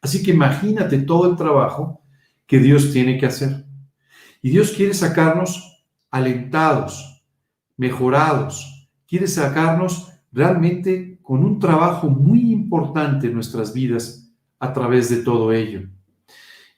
[0.00, 2.05] Así que imagínate todo el trabajo
[2.46, 3.64] que Dios tiene que hacer.
[4.42, 7.24] Y Dios quiere sacarnos alentados,
[7.76, 15.16] mejorados, quiere sacarnos realmente con un trabajo muy importante en nuestras vidas a través de
[15.18, 15.88] todo ello.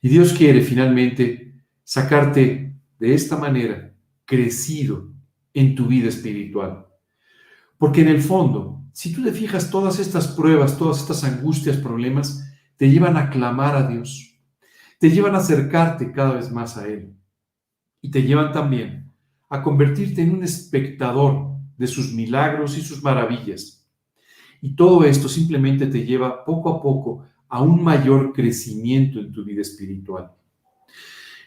[0.00, 5.12] Y Dios quiere finalmente sacarte de esta manera crecido
[5.54, 6.86] en tu vida espiritual.
[7.78, 12.44] Porque en el fondo, si tú te fijas, todas estas pruebas, todas estas angustias, problemas,
[12.76, 14.27] te llevan a clamar a Dios,
[14.98, 17.14] te llevan a acercarte cada vez más a Él
[18.00, 19.12] y te llevan también
[19.48, 23.86] a convertirte en un espectador de sus milagros y sus maravillas.
[24.60, 29.44] Y todo esto simplemente te lleva poco a poco a un mayor crecimiento en tu
[29.44, 30.32] vida espiritual.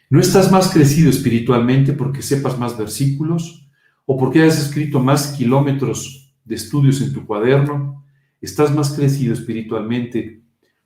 [0.10, 3.70] No estás más crecido espiritualmente porque sepas más versículos
[4.06, 8.06] o porque hayas escrito más kilómetros de estudios en tu cuaderno.
[8.40, 10.42] Estás más crecido espiritualmente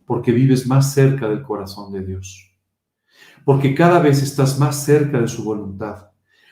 [0.06, 2.55] porque vives más cerca del corazón de Dios.
[3.46, 6.10] Porque cada vez estás más cerca de su voluntad.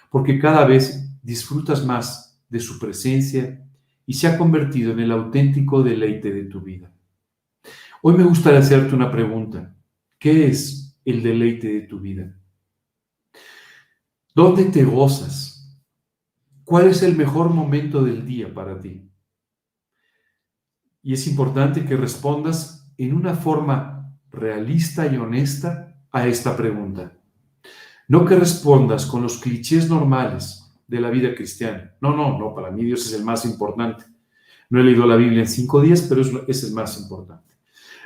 [0.10, 3.66] Porque cada vez disfrutas más de su presencia
[4.06, 6.94] y se ha convertido en el auténtico deleite de tu vida.
[8.04, 9.76] Hoy me gustaría hacerte una pregunta.
[10.20, 12.38] ¿Qué es el deleite de tu vida?
[14.36, 15.82] ¿Dónde te gozas?
[16.64, 19.10] ¿Cuál es el mejor momento del día para ti?
[21.02, 25.83] Y es importante que respondas en una forma realista y honesta
[26.14, 27.12] a esta pregunta.
[28.08, 31.96] No que respondas con los clichés normales de la vida cristiana.
[32.00, 34.06] No, no, no, para mí Dios es el más importante.
[34.70, 37.54] No he leído la Biblia en cinco días, pero es, el más importante.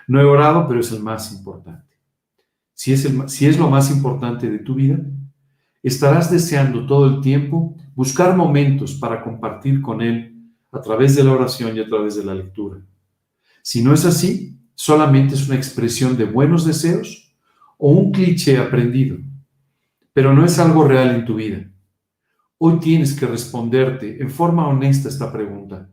[0.08, 1.86] No he orado, pero es el más importante.
[2.74, 5.00] Si es, el, si es lo más importante de tu vida,
[5.84, 11.34] estarás deseando todo el tiempo buscar momentos para compartir con Él a través de la
[11.34, 12.80] oración y a través de la lectura.
[13.62, 17.27] Si no es así, solamente es una expresión de buenos deseos
[17.78, 19.18] o un cliché aprendido,
[20.14, 21.70] pero no es algo real en tu vida.
[22.58, 25.90] Hoy tienes que responderte en forma honesta esta pregunta.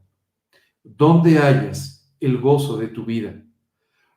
[0.83, 3.43] ¿Dónde hallas el gozo de tu vida?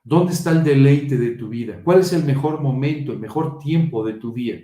[0.03, 1.82] ¿Dónde está el deleite de tu vida?
[1.84, 4.62] ¿Cuál es el mejor momento, el mejor tiempo de tu día?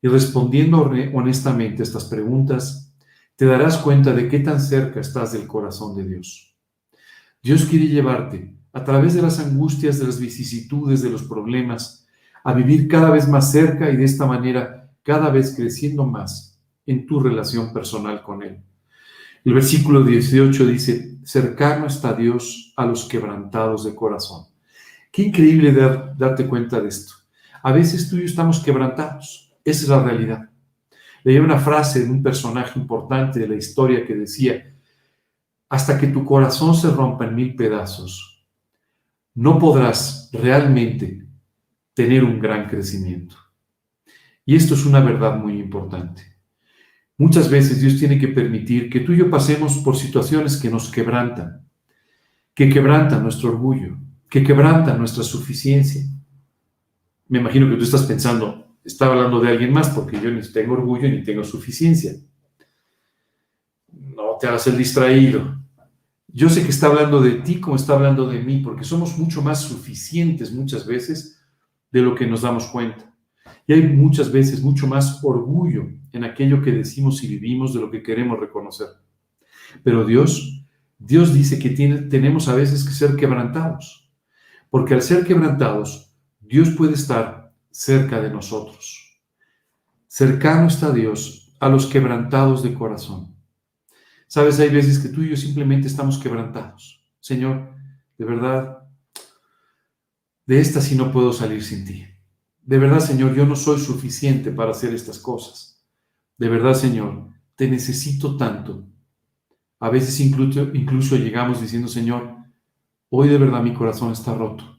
[0.00, 0.82] Y respondiendo
[1.14, 2.94] honestamente estas preguntas,
[3.34, 6.56] te darás cuenta de qué tan cerca estás del corazón de Dios.
[7.42, 12.06] Dios quiere llevarte a través de las angustias, de las vicisitudes, de los problemas,
[12.44, 17.06] a vivir cada vez más cerca y de esta manera cada vez creciendo más en
[17.06, 18.62] tu relación personal con Él.
[19.44, 24.46] El versículo 18 dice, cercano está Dios a los quebrantados de corazón.
[25.10, 27.14] Qué increíble darte cuenta de esto.
[27.62, 30.48] A veces tú y yo estamos quebrantados esa es la realidad.
[31.24, 34.74] Leí una frase de un personaje importante de la historia que decía,
[35.68, 38.37] hasta que tu corazón se rompa en mil pedazos,
[39.38, 41.24] no podrás realmente
[41.94, 43.36] tener un gran crecimiento.
[44.44, 46.22] Y esto es una verdad muy importante.
[47.16, 50.90] Muchas veces Dios tiene que permitir que tú y yo pasemos por situaciones que nos
[50.90, 51.64] quebrantan,
[52.52, 53.96] que quebrantan nuestro orgullo,
[54.28, 56.02] que quebrantan nuestra suficiencia.
[57.28, 60.72] Me imagino que tú estás pensando, estaba hablando de alguien más porque yo ni tengo
[60.72, 62.12] orgullo ni tengo suficiencia.
[63.92, 65.62] No te hagas el distraído.
[66.28, 69.40] Yo sé que está hablando de ti como está hablando de mí, porque somos mucho
[69.42, 71.40] más suficientes muchas veces
[71.90, 73.14] de lo que nos damos cuenta.
[73.66, 77.90] Y hay muchas veces mucho más orgullo en aquello que decimos y vivimos de lo
[77.90, 78.88] que queremos reconocer.
[79.82, 80.66] Pero Dios,
[80.98, 84.12] Dios dice que tenemos a veces que ser quebrantados,
[84.70, 89.22] porque al ser quebrantados, Dios puede estar cerca de nosotros.
[90.06, 93.37] Cercano está Dios a los quebrantados de corazón.
[94.28, 97.02] Sabes, hay veces que tú y yo simplemente estamos quebrantados.
[97.18, 97.72] Señor,
[98.18, 98.86] de verdad,
[100.46, 102.06] de esta sí no puedo salir sin ti.
[102.62, 105.82] De verdad, Señor, yo no soy suficiente para hacer estas cosas.
[106.36, 108.86] De verdad, Señor, te necesito tanto.
[109.80, 112.36] A veces incluso, incluso llegamos diciendo, Señor,
[113.08, 114.78] hoy de verdad mi corazón está roto.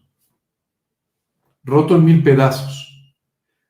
[1.63, 3.15] Roto en mil pedazos.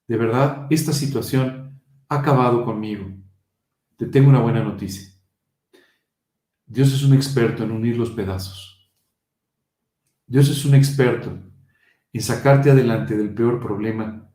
[0.10, 3.10] De verdad, esta situación ha acabado conmigo.
[3.96, 5.19] Te tengo una buena noticia.
[6.70, 8.90] Dios es un experto en unir los pedazos.
[10.26, 11.38] Dios es un experto
[12.14, 14.32] en sacarte adelante del peor problema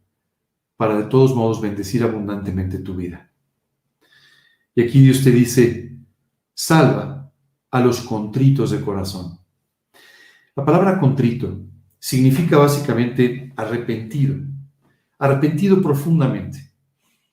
[0.76, 3.32] para de todos modos bendecir abundantemente tu vida.
[4.74, 5.96] Y aquí Dios te dice,
[6.52, 7.32] salva
[7.70, 9.38] a los contritos de corazón.
[10.54, 11.58] La palabra contrito
[11.98, 14.36] significa básicamente arrepentido
[15.18, 16.72] arrepentido profundamente.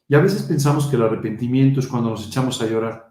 [0.07, 3.10] Y a veces pensamos que el arrepentimiento es cuando nos echamos a llorar.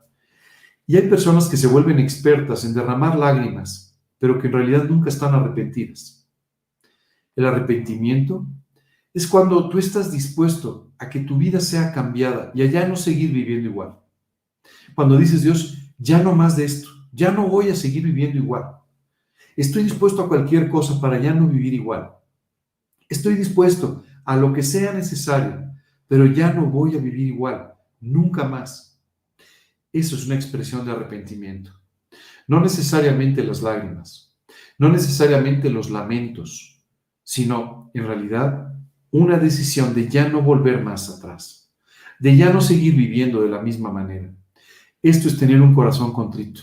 [0.91, 5.09] Y hay personas que se vuelven expertas en derramar lágrimas, pero que en realidad nunca
[5.09, 6.29] están arrepentidas.
[7.37, 8.45] El arrepentimiento
[9.15, 12.97] es cuando tú estás dispuesto a que tu vida sea cambiada y a ya no
[12.97, 14.01] seguir viviendo igual.
[14.97, 18.65] Cuando dices, Dios, ya no más de esto, ya no voy a seguir viviendo igual.
[19.57, 22.11] Estoy dispuesto a cualquier cosa para ya no vivir igual.
[23.09, 25.71] Estoy dispuesto a lo que sea necesario
[26.09, 28.90] pero ya no voy a vivir igual, nunca más.
[29.93, 31.73] Eso es una expresión de arrepentimiento.
[32.47, 34.37] No necesariamente las lágrimas,
[34.79, 36.85] no necesariamente los lamentos,
[37.25, 38.73] sino en realidad
[39.11, 41.73] una decisión de ya no volver más atrás,
[42.19, 44.33] de ya no seguir viviendo de la misma manera.
[45.03, 46.63] Esto es tener un corazón contrito,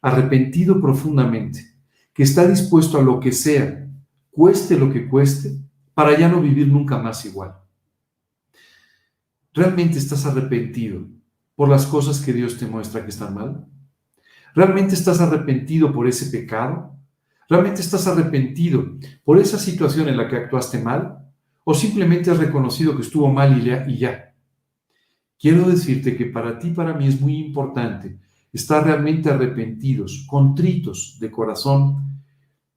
[0.00, 1.64] arrepentido profundamente,
[2.12, 3.88] que está dispuesto a lo que sea,
[4.30, 5.56] cueste lo que cueste,
[5.94, 7.56] para ya no vivir nunca más igual.
[9.52, 11.06] ¿Realmente estás arrepentido
[11.60, 13.66] por las cosas que Dios te muestra que están mal?
[14.54, 16.96] ¿Realmente estás arrepentido por ese pecado?
[17.50, 21.18] ¿Realmente estás arrepentido por esa situación en la que actuaste mal?
[21.62, 24.34] ¿O simplemente has reconocido que estuvo mal y ya?
[25.38, 28.18] Quiero decirte que para ti, para mí es muy importante
[28.54, 32.22] estar realmente arrepentidos, contritos de corazón,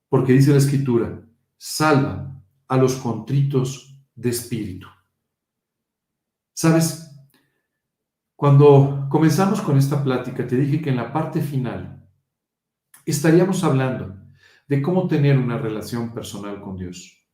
[0.09, 1.21] porque dice la Escritura,
[1.55, 4.87] salva a los contritos de espíritu.
[6.53, 7.12] Sabes,
[8.43, 12.05] cuando comenzamos con esta plática, te dije que en la parte final
[13.05, 14.17] estaríamos hablando
[14.67, 17.25] de cómo tener una relación personal con Dios.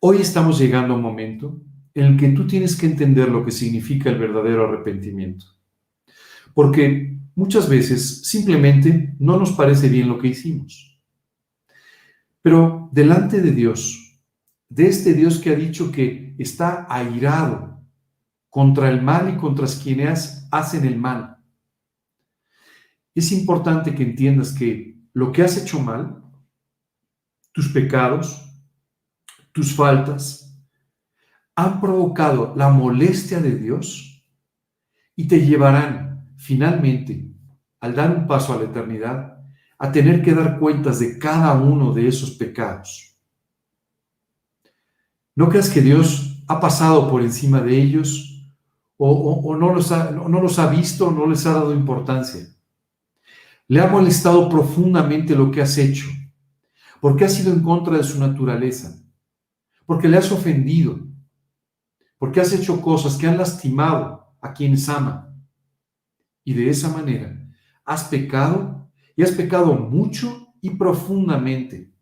[0.00, 1.62] Hoy estamos llegando a un momento
[1.94, 5.46] en el que tú tienes que entender lo que significa el verdadero arrepentimiento.
[6.52, 11.02] Porque muchas veces simplemente no nos parece bien lo que hicimos.
[12.42, 14.20] Pero delante de Dios,
[14.68, 17.71] de este Dios que ha dicho que está airado
[18.52, 21.38] contra el mal y contra quienes hacen el mal.
[23.14, 26.22] Es importante que entiendas que lo que has hecho mal,
[27.52, 28.46] tus pecados,
[29.52, 30.54] tus faltas,
[31.56, 34.22] han provocado la molestia de Dios
[35.16, 37.32] y te llevarán finalmente,
[37.80, 39.42] al dar un paso a la eternidad,
[39.78, 43.18] a tener que dar cuentas de cada uno de esos pecados.
[45.34, 48.28] No creas que Dios ha pasado por encima de ellos
[48.96, 52.46] o, no, los ha, no, los ha visto, no les ha dado importancia.
[53.68, 56.06] Le ha molestado profundamente lo que has hecho,
[57.00, 59.02] porque has ido en contra de su naturaleza,
[59.86, 61.00] porque le has ofendido,
[62.18, 65.44] porque has hecho cosas que han lastimado a quienes aman.
[66.44, 67.38] Y de esa manera
[67.84, 71.92] has pecado y has pecado mucho y profundamente.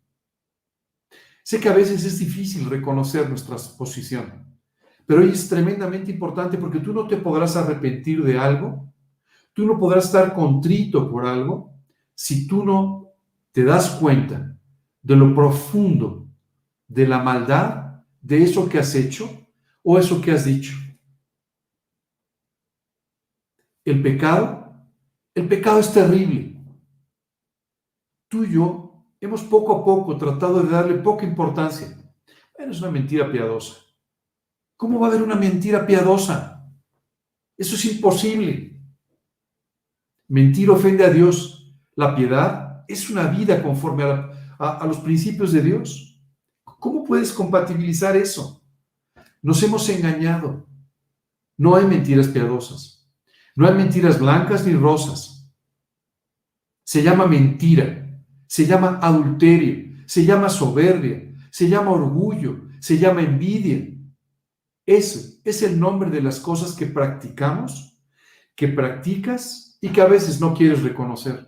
[1.43, 4.50] Sé que a veces es difícil reconocer nuestra posición.
[5.05, 8.93] Pero hoy es tremendamente importante porque tú no te podrás arrepentir de algo,
[9.53, 11.73] tú no podrás estar contrito por algo
[12.13, 13.09] si tú no
[13.51, 14.57] te das cuenta
[15.01, 16.27] de lo profundo
[16.87, 19.29] de la maldad de eso que has hecho
[19.83, 20.73] o eso que has dicho.
[23.83, 24.73] El pecado,
[25.33, 26.55] el pecado es terrible.
[28.27, 31.87] Tú y yo hemos poco a poco tratado de darle poca importancia.
[32.55, 33.90] Bueno, es una mentira piadosa.
[34.81, 36.67] ¿Cómo va a haber una mentira piadosa?
[37.55, 38.81] Eso es imposible.
[40.27, 41.71] Mentir ofende a Dios.
[41.93, 44.03] La piedad es una vida conforme
[44.57, 46.19] a, los principios de Dios.
[46.63, 48.63] ¿Cómo puedes compatibilizar eso?
[49.43, 50.65] Nos hemos engañado.
[51.57, 53.07] No hay mentiras piadosas.
[53.55, 55.47] No hay mentiras blancas ni rosas.
[56.83, 64.00] Se llama mentira, se llama adulterio, se llama soberbia, se llama orgullo, se llama envidia,
[64.95, 67.97] eso es el nombre de las cosas que practicamos,
[68.55, 71.47] que practicas y que a veces no quieres reconocer.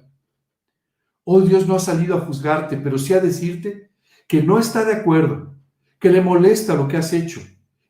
[1.23, 3.91] Oh Dios no ha salido a juzgarte, pero sí a decirte
[4.27, 5.55] que no está de acuerdo,
[5.99, 7.41] que le molesta lo que has hecho,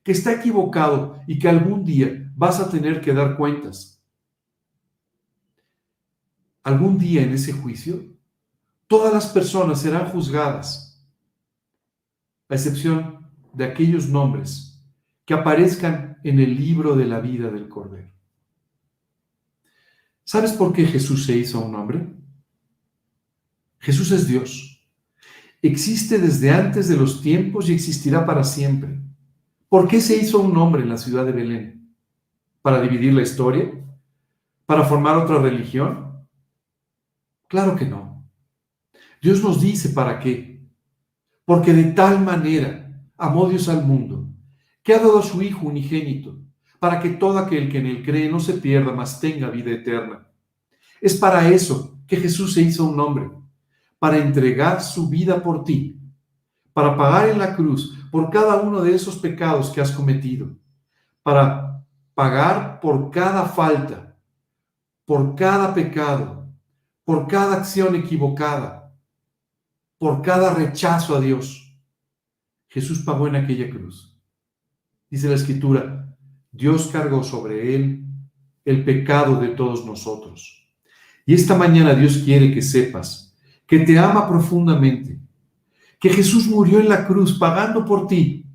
[0.04, 4.04] que está equivocado y que algún día vas a tener que dar cuentas.
[6.64, 8.04] Algún día en ese juicio,
[8.88, 11.06] todas las personas serán juzgadas,
[12.50, 14.73] a excepción de aquellos nombres
[15.26, 18.12] que aparezcan en el libro de la vida del Cordero.
[20.24, 22.08] ¿Sabes por qué Jesús se hizo un hombre?
[23.80, 24.88] Jesús es Dios.
[25.62, 29.00] Existe desde antes de los tiempos y existirá para siempre.
[29.70, 31.96] ¿Por qué se hizo un hombre en la ciudad de Belén?
[32.62, 33.72] ¿Para dividir la historia?
[34.66, 36.28] ¿Para formar otra religión?
[37.48, 38.26] Claro que no.
[39.22, 40.66] Dios nos dice para qué.
[41.46, 44.33] Porque de tal manera amó Dios al mundo
[44.84, 46.38] que ha dado su Hijo unigénito,
[46.80, 50.28] para que todo aquel que en él cree no se pierda, mas tenga vida eterna.
[51.02, 53.32] Es para eso que Jesús se hizo un hombre,
[53.98, 55.98] para entregar su vida por ti,
[56.74, 60.58] para pagar en la cruz por cada uno de esos pecados que has cometido,
[61.24, 64.18] para pagar por cada falta,
[65.06, 66.50] por cada pecado,
[67.06, 68.94] por cada acción equivocada,
[69.98, 71.78] por cada rechazo a Dios.
[72.68, 74.13] Jesús pagó en aquella cruz.
[75.14, 76.12] Dice la escritura,
[76.52, 78.04] Dios cargó sobre él
[78.66, 80.68] el pecado de todos nosotros.
[81.24, 83.38] Y esta mañana Dios quiere que sepas
[83.68, 85.20] que te ama profundamente,
[86.00, 88.48] que Jesús murió en la cruz pagando por ti,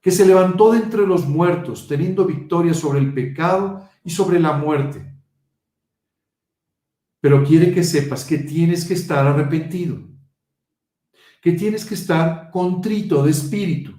[0.00, 4.52] que se levantó de entre los muertos teniendo victoria sobre el pecado y sobre la
[4.52, 5.04] muerte.
[7.20, 9.98] Pero quiere que sepas que tienes que estar arrepentido,
[11.42, 13.97] que tienes que estar contrito de espíritu,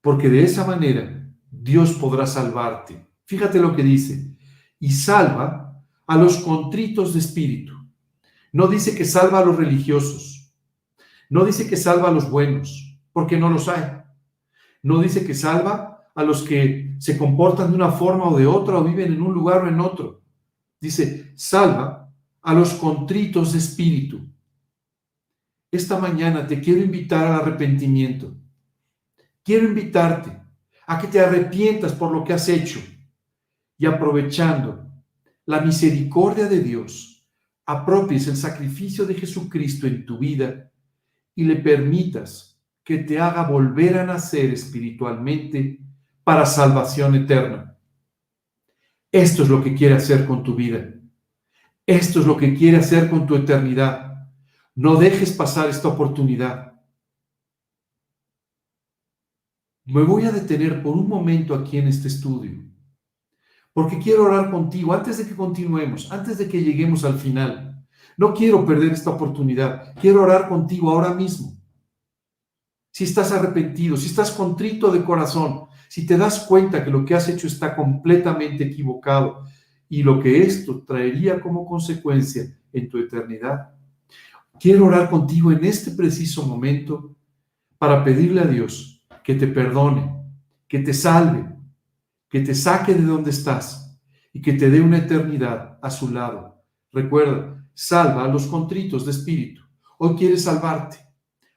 [0.00, 3.06] porque de esa manera Dios podrá salvarte.
[3.26, 4.36] Fíjate lo que dice,
[4.78, 7.74] y salva a los contritos de espíritu.
[8.52, 10.52] No dice que salva a los religiosos,
[11.28, 14.02] no dice que salva a los buenos, porque no los hay.
[14.82, 18.78] No dice que salva a los que se comportan de una forma o de otra
[18.78, 20.22] o viven en un lugar o en otro.
[20.80, 24.26] Dice, salva a los contritos de espíritu.
[25.70, 28.34] Esta mañana te quiero invitar al arrepentimiento.
[29.50, 30.30] Quiero invitarte
[30.86, 32.78] a que te arrepientas por lo que has hecho
[33.76, 34.88] y aprovechando
[35.44, 37.28] la misericordia de Dios,
[37.66, 40.70] apropies el sacrificio de Jesucristo en tu vida
[41.34, 45.80] y le permitas que te haga volver a nacer espiritualmente
[46.22, 47.76] para salvación eterna.
[49.10, 50.94] Esto es lo que quiere hacer con tu vida.
[51.84, 54.28] Esto es lo que quiere hacer con tu eternidad.
[54.76, 56.69] No dejes pasar esta oportunidad.
[59.84, 62.62] Me voy a detener por un momento aquí en este estudio,
[63.72, 67.84] porque quiero orar contigo antes de que continuemos, antes de que lleguemos al final.
[68.16, 69.94] No quiero perder esta oportunidad.
[70.00, 71.60] Quiero orar contigo ahora mismo
[72.90, 77.14] si estás arrepentido, si estás contrito de corazón, si te das cuenta que lo que
[77.14, 79.44] has hecho está completamente equivocado
[79.88, 83.70] y lo que esto traería como consecuencia en tu eternidad,
[84.58, 87.14] quiero orar contigo en este preciso momento
[87.78, 88.89] para pedirle a Dios
[89.30, 90.12] que te perdone,
[90.66, 91.46] que te salve,
[92.28, 93.96] que te saque de donde estás
[94.32, 96.64] y que te dé una eternidad a su lado.
[96.90, 99.62] Recuerda, salva a los contritos de espíritu.
[99.98, 101.10] Hoy quiere salvarte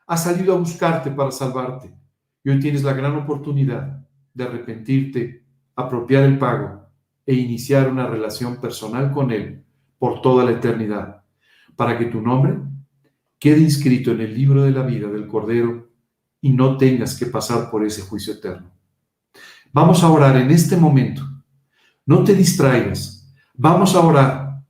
[0.05, 1.91] ha salido a buscarte para salvarte.
[2.43, 5.43] Y hoy tienes la gran oportunidad de arrepentirte,
[5.76, 6.84] apropiar el pago
[7.26, 9.63] e iniciar una relación personal con Él
[9.97, 11.24] por toda la eternidad,
[11.76, 12.59] para que tu nombre
[13.39, 15.82] quede inscrito en el libro de la vida del Cordero
[16.43, 18.69] y no tengas que pasar por ese juicio eterno.
[19.71, 21.23] Vamos a orar en este momento.
[22.05, 23.33] No te distraigas.
[23.53, 24.61] Vamos a orar.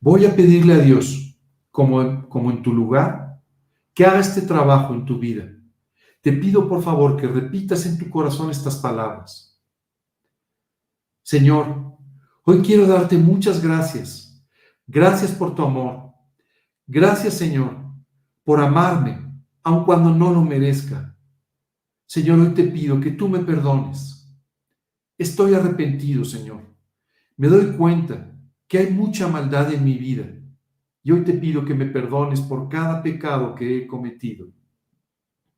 [0.00, 1.38] Voy a pedirle a Dios,
[1.70, 3.40] como, como en tu lugar,
[3.94, 5.48] que haga este trabajo en tu vida.
[6.22, 9.62] Te pido por favor que repitas en tu corazón estas palabras.
[11.22, 11.98] Señor,
[12.42, 14.44] hoy quiero darte muchas gracias.
[14.88, 16.14] Gracias por tu amor.
[16.84, 17.76] Gracias, Señor,
[18.42, 19.24] por amarme,
[19.62, 21.11] aun cuando no lo merezca.
[22.12, 24.30] Señor, hoy te pido que tú me perdones.
[25.16, 26.60] Estoy arrepentido, Señor.
[27.38, 28.36] Me doy cuenta
[28.68, 30.26] que hay mucha maldad en mi vida
[31.02, 34.48] y hoy te pido que me perdones por cada pecado que he cometido.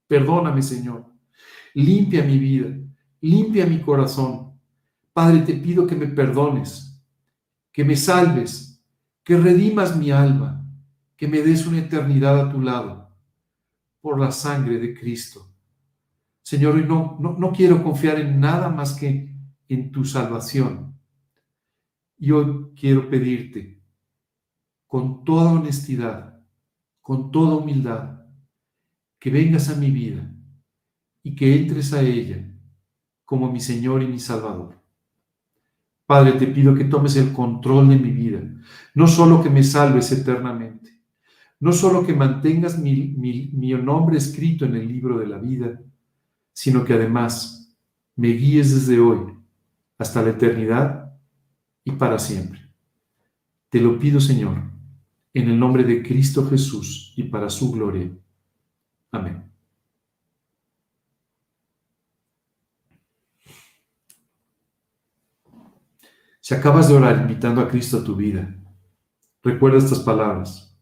[0.06, 1.12] Perdóname, Señor.
[1.74, 2.68] Limpia mi vida,
[3.20, 4.52] limpia mi corazón.
[5.12, 7.04] Padre, te pido que me perdones,
[7.72, 8.80] que me salves,
[9.24, 10.64] que redimas mi alma,
[11.16, 13.10] que me des una eternidad a tu lado
[14.00, 15.50] por la sangre de Cristo.
[16.44, 19.34] Señor, hoy no, no, no quiero confiar en nada más que
[19.68, 20.96] en tu salvación.
[22.18, 23.82] Y hoy quiero pedirte
[24.86, 26.40] con toda honestidad,
[27.00, 28.20] con toda humildad,
[29.18, 30.30] que vengas a mi vida
[31.22, 32.46] y que entres a ella
[33.24, 34.78] como mi Señor y mi Salvador.
[36.06, 38.42] Padre, te pido que tomes el control de mi vida,
[38.94, 41.00] no solo que me salves eternamente,
[41.60, 45.80] no solo que mantengas mi, mi, nombre escrito en el libro de la vida,
[46.54, 47.76] sino que además
[48.16, 49.36] me guíes desde hoy
[49.98, 51.12] hasta la eternidad
[51.84, 52.66] y para siempre.
[53.68, 54.62] Te lo pido, Señor,
[55.34, 58.08] en el nombre de Cristo Jesús y para su gloria.
[59.10, 59.50] Amén.
[66.40, 68.54] Si acabas de orar invitando a Cristo a tu vida,
[69.42, 70.78] recuerda estas palabras.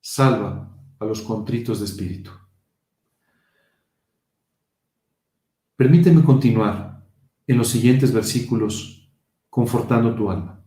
[0.00, 2.30] Salva a los contritos de espíritu.
[5.76, 7.04] Permíteme continuar
[7.46, 9.12] en los siguientes versículos
[9.50, 10.64] confortando tu alma.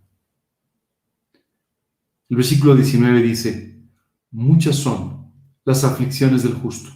[2.30, 3.82] El versículo 19 dice,
[4.32, 5.32] muchas son
[5.64, 6.90] las aflicciones del justo,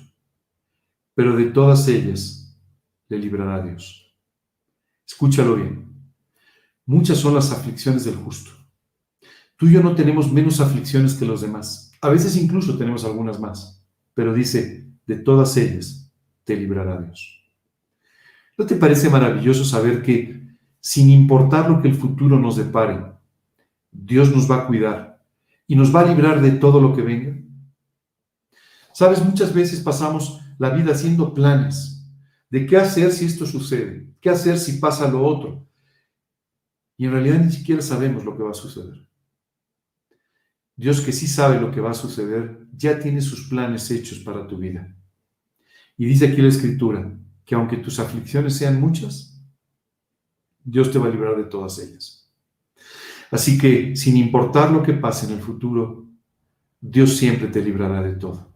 [1.13, 2.59] pero de todas ellas
[3.07, 4.13] le librará Dios.
[5.07, 5.91] Escúchalo bien.
[6.85, 8.51] Muchas son las aflicciones del justo.
[9.55, 11.93] Tú y yo no tenemos menos aflicciones que los demás.
[12.01, 16.11] A veces incluso tenemos algunas más, pero dice, de todas ellas
[16.43, 17.40] te librará Dios.
[18.61, 20.39] ¿No te parece maravilloso saber que,
[20.79, 23.03] sin importar lo que el futuro nos depare,
[23.91, 25.25] Dios nos va a cuidar
[25.65, 27.35] y nos va a librar de todo lo que venga?
[28.93, 32.05] Sabes, muchas veces pasamos la vida haciendo planes
[32.51, 35.67] de qué hacer si esto sucede, qué hacer si pasa lo otro.
[36.97, 39.03] Y en realidad ni siquiera sabemos lo que va a suceder.
[40.75, 44.45] Dios que sí sabe lo que va a suceder, ya tiene sus planes hechos para
[44.45, 44.95] tu vida.
[45.97, 47.17] Y dice aquí la escritura
[47.51, 49.37] que aunque tus aflicciones sean muchas,
[50.63, 52.31] Dios te va a librar de todas ellas.
[53.29, 56.07] Así que, sin importar lo que pase en el futuro,
[56.79, 58.53] Dios siempre te librará de todo.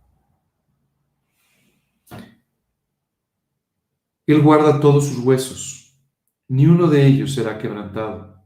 [4.26, 6.00] Él guarda todos sus huesos,
[6.48, 8.46] ni uno de ellos será quebrantado.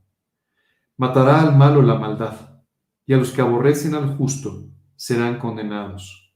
[0.97, 2.63] Matará al malo la maldad,
[3.05, 6.33] y a los que aborrecen al justo serán condenados.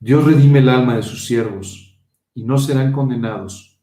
[0.00, 1.85] Dios redime el alma de sus siervos,
[2.36, 3.80] y no serán condenados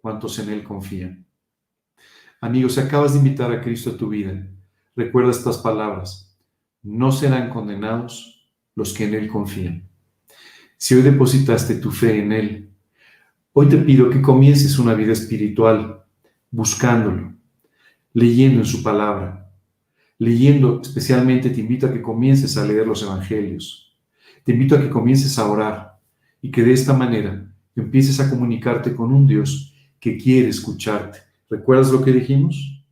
[0.00, 1.26] cuantos en Él confían.
[2.40, 4.48] Amigos, si acabas de invitar a Cristo a tu vida,
[4.96, 6.34] recuerda estas palabras.
[6.82, 9.86] No serán condenados los que en Él confían.
[10.78, 12.68] Si hoy depositaste tu fe en Él,
[13.60, 16.04] Hoy te pido que comiences una vida espiritual
[16.48, 17.34] buscándolo,
[18.12, 19.50] leyendo en su palabra,
[20.16, 23.98] leyendo, especialmente te invito a que comiences a leer los evangelios,
[24.44, 25.98] te invito a que comiences a orar
[26.40, 27.47] y que de esta manera
[27.80, 31.18] empieces a comunicarte con un Dios que quiere escucharte.
[31.48, 32.84] ¿Recuerdas lo que dijimos?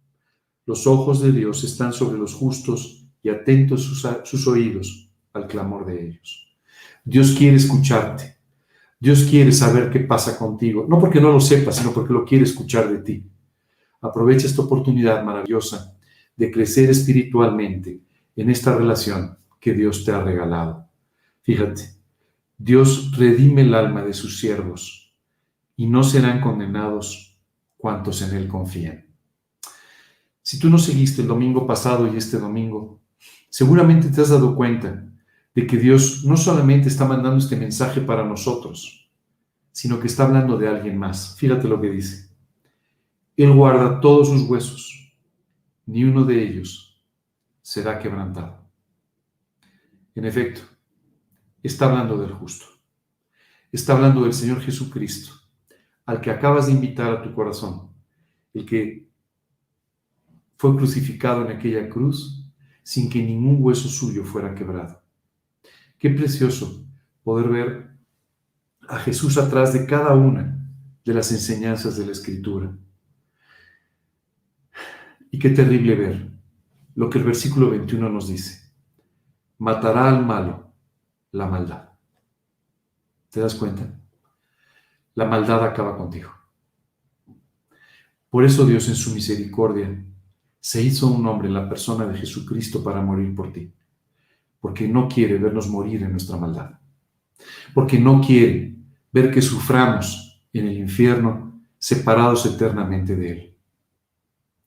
[0.65, 5.87] Los ojos de Dios están sobre los justos y atentos sus, sus oídos al clamor
[5.87, 6.49] de ellos.
[7.05, 8.37] Dios quiere escucharte.
[8.99, 12.45] Dios quiere saber qué pasa contigo, no porque no lo sepas, sino porque lo quiere
[12.45, 13.25] escuchar de ti.
[14.01, 15.95] Aprovecha esta oportunidad maravillosa
[16.35, 18.01] de crecer espiritualmente
[18.35, 20.89] en esta relación que Dios te ha regalado.
[21.43, 21.96] Fíjate,
[22.59, 25.15] Dios redime el alma de sus siervos
[25.77, 27.39] y no serán condenados
[27.77, 29.07] cuantos en Él confían.
[30.43, 33.03] Si tú no seguiste el domingo pasado y este domingo,
[33.51, 35.05] seguramente te has dado cuenta
[35.55, 39.11] de que Dios no solamente está mandando este mensaje para nosotros,
[39.73, 41.37] sino que está hablando de alguien más.
[41.39, 42.31] Fíjate lo que dice.
[43.37, 45.13] Él guarda todos sus huesos,
[45.85, 47.03] ni uno de ellos
[47.61, 48.65] será quebrantado.
[50.15, 50.63] En efecto,
[51.63, 52.67] está hablando del justo.
[53.73, 55.33] Está hablando del Señor Jesucristo,
[56.05, 57.91] al que acabas de invitar a tu corazón,
[58.55, 59.09] el que
[60.57, 62.51] fue crucificado en aquella cruz
[62.83, 65.03] sin que ningún hueso suyo fuera quebrado.
[65.99, 66.87] Qué precioso
[67.25, 67.91] poder ver
[68.89, 70.57] a Jesús atrás de cada una
[71.05, 72.77] de las enseñanzas de la Escritura.
[75.31, 76.31] Y qué terrible ver
[76.95, 78.73] lo que el versículo 21 nos dice.
[79.59, 80.66] Matará al malo
[81.33, 81.89] la maldad.
[83.31, 83.83] ¿Te das cuenta?
[85.15, 86.31] La maldad acaba contigo.
[88.31, 90.05] Por eso Dios en su misericordia
[90.61, 93.73] se hizo un hombre en la persona de Jesucristo para morir por ti
[94.67, 96.73] porque no quiere vernos morir en nuestra maldad,
[97.73, 98.75] porque no quiere
[99.13, 103.55] ver que suframos en el infierno separados eternamente de Él.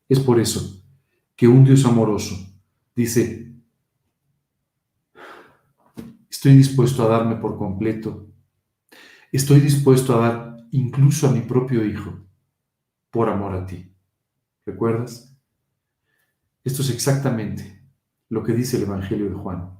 [0.07, 0.81] Es por eso
[1.35, 2.33] que un Dios amoroso
[2.95, 3.48] dice,
[6.39, 8.29] estoy dispuesto a darme por completo,
[9.29, 12.17] estoy dispuesto a dar incluso a mi propio Hijo
[13.09, 13.93] por amor a ti.
[14.65, 15.37] ¿Recuerdas?
[16.63, 17.83] Esto es exactamente
[18.29, 19.77] lo que dice el Evangelio de Juan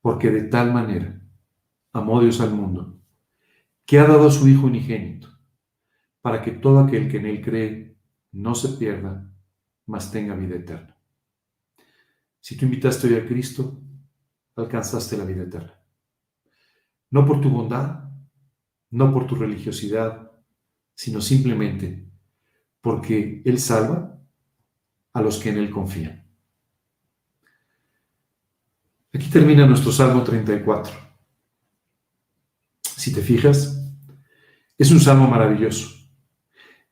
[0.00, 1.20] porque de tal manera
[1.92, 2.98] amó Dios al mundo,
[3.84, 5.28] que ha dado a su Hijo unigénito,
[6.22, 7.98] para que todo aquel que en Él cree
[8.32, 9.30] no se pierda,
[9.84, 10.96] mas tenga vida eterna.
[12.40, 13.82] Si tú invitaste hoy a Cristo,
[14.56, 15.74] alcanzaste la vida eterna.
[17.10, 18.04] No por tu bondad,
[18.90, 20.32] no por tu religiosidad,
[20.94, 22.10] sino simplemente
[22.80, 24.18] porque Él salva
[25.12, 26.26] a los que en Él confían.
[29.12, 30.92] Aquí termina nuestro Salmo 34.
[32.82, 33.82] Si te fijas,
[34.78, 35.88] es un salmo maravilloso.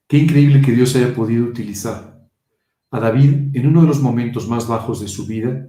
[0.07, 2.29] Qué increíble que Dios haya podido utilizar
[2.91, 5.69] a David en uno de los momentos más bajos de su vida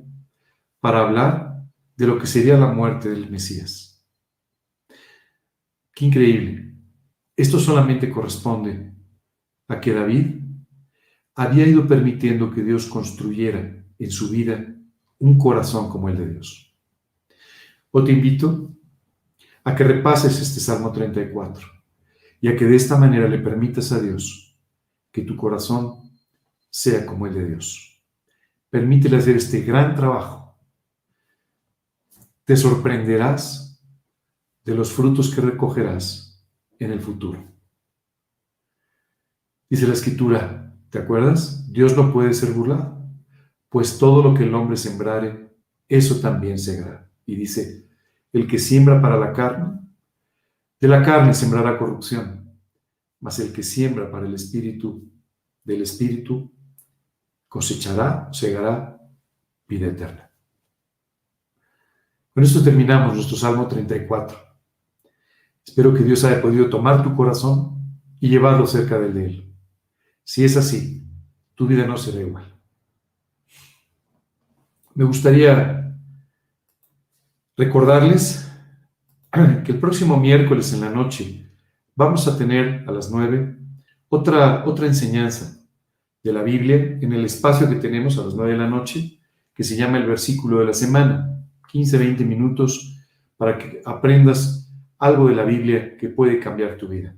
[0.79, 1.54] para hablar
[1.95, 4.05] de lo que sería la muerte del Mesías.
[5.93, 6.75] Qué increíble.
[7.35, 8.93] Esto solamente corresponde
[9.67, 10.35] a que David
[11.35, 14.75] había ido permitiendo que Dios construyera en su vida
[15.19, 16.75] un corazón como el de Dios.
[17.91, 18.75] O te invito
[19.63, 21.67] a que repases este Salmo 34
[22.41, 24.57] y a que de esta manera le permitas a Dios
[25.11, 26.11] que tu corazón
[26.69, 28.01] sea como el de Dios.
[28.69, 30.44] Permítele hacer este gran trabajo.
[32.45, 33.83] Te sorprenderás
[34.63, 37.43] de los frutos que recogerás en el futuro.
[39.67, 41.71] Dice la escritura, ¿te acuerdas?
[41.71, 43.03] Dios no puede ser burlado,
[43.67, 45.55] pues todo lo que el hombre sembrare,
[45.89, 47.09] eso también segará.
[47.25, 47.89] Y dice,
[48.31, 49.79] el que siembra para la carne,
[50.79, 52.59] de la carne sembrará corrupción,
[53.19, 55.11] mas el que siembra para el espíritu,
[55.63, 56.53] del espíritu,
[57.47, 59.01] cosechará, segará
[59.67, 60.24] vida eterna.
[62.35, 64.37] Con esto terminamos nuestro Salmo 34.
[65.65, 69.55] Espero que Dios haya podido tomar tu corazón y llevarlo cerca del de Él.
[70.25, 71.07] Si es así,
[71.55, 72.53] tu vida no será igual.
[74.95, 75.97] Me gustaría
[77.55, 78.51] recordarles
[79.31, 81.49] que el próximo miércoles en la noche
[81.95, 83.57] vamos a tener a las nueve
[84.09, 85.65] otra, otra enseñanza
[86.21, 89.21] de la Biblia en el espacio que tenemos a las nueve de la noche,
[89.53, 91.31] que se llama el versículo de la semana.
[91.75, 92.95] 15, 20 minutos
[93.35, 97.13] para que aprendas algo de la Biblia que puede cambiar tu vida.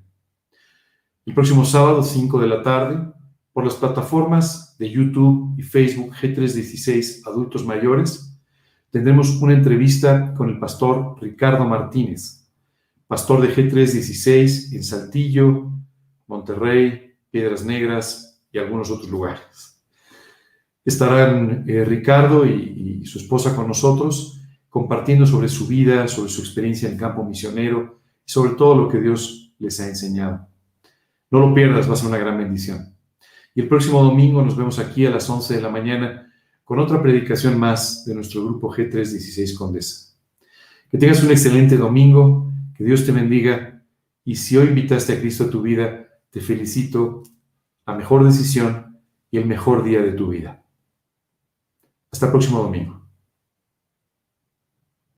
[1.27, 3.13] El próximo sábado, 5 de la tarde,
[3.53, 8.35] por las plataformas de YouTube y Facebook G316 Adultos Mayores,
[8.89, 12.49] tendremos una entrevista con el pastor Ricardo Martínez,
[13.05, 15.71] pastor de G316 en Saltillo,
[16.25, 19.83] Monterrey, Piedras Negras y algunos otros lugares.
[20.83, 24.36] Estarán eh, Ricardo y su esposa con nosotros
[24.69, 27.97] compartiendo sobre su vida, sobre su experiencia en campo misionero
[28.27, 30.47] sobre todo lo que Dios les ha enseñado.
[31.31, 32.93] No lo pierdas, va a ser una gran bendición.
[33.55, 36.31] Y el próximo domingo nos vemos aquí a las 11 de la mañana
[36.63, 40.13] con otra predicación más de nuestro grupo G316 Condesa.
[40.91, 43.81] Que tengas un excelente domingo, que Dios te bendiga
[44.25, 47.23] y si hoy invitaste a Cristo a tu vida, te felicito,
[47.85, 48.99] la mejor decisión
[49.31, 50.63] y el mejor día de tu vida.
[52.11, 52.96] Hasta el próximo domingo.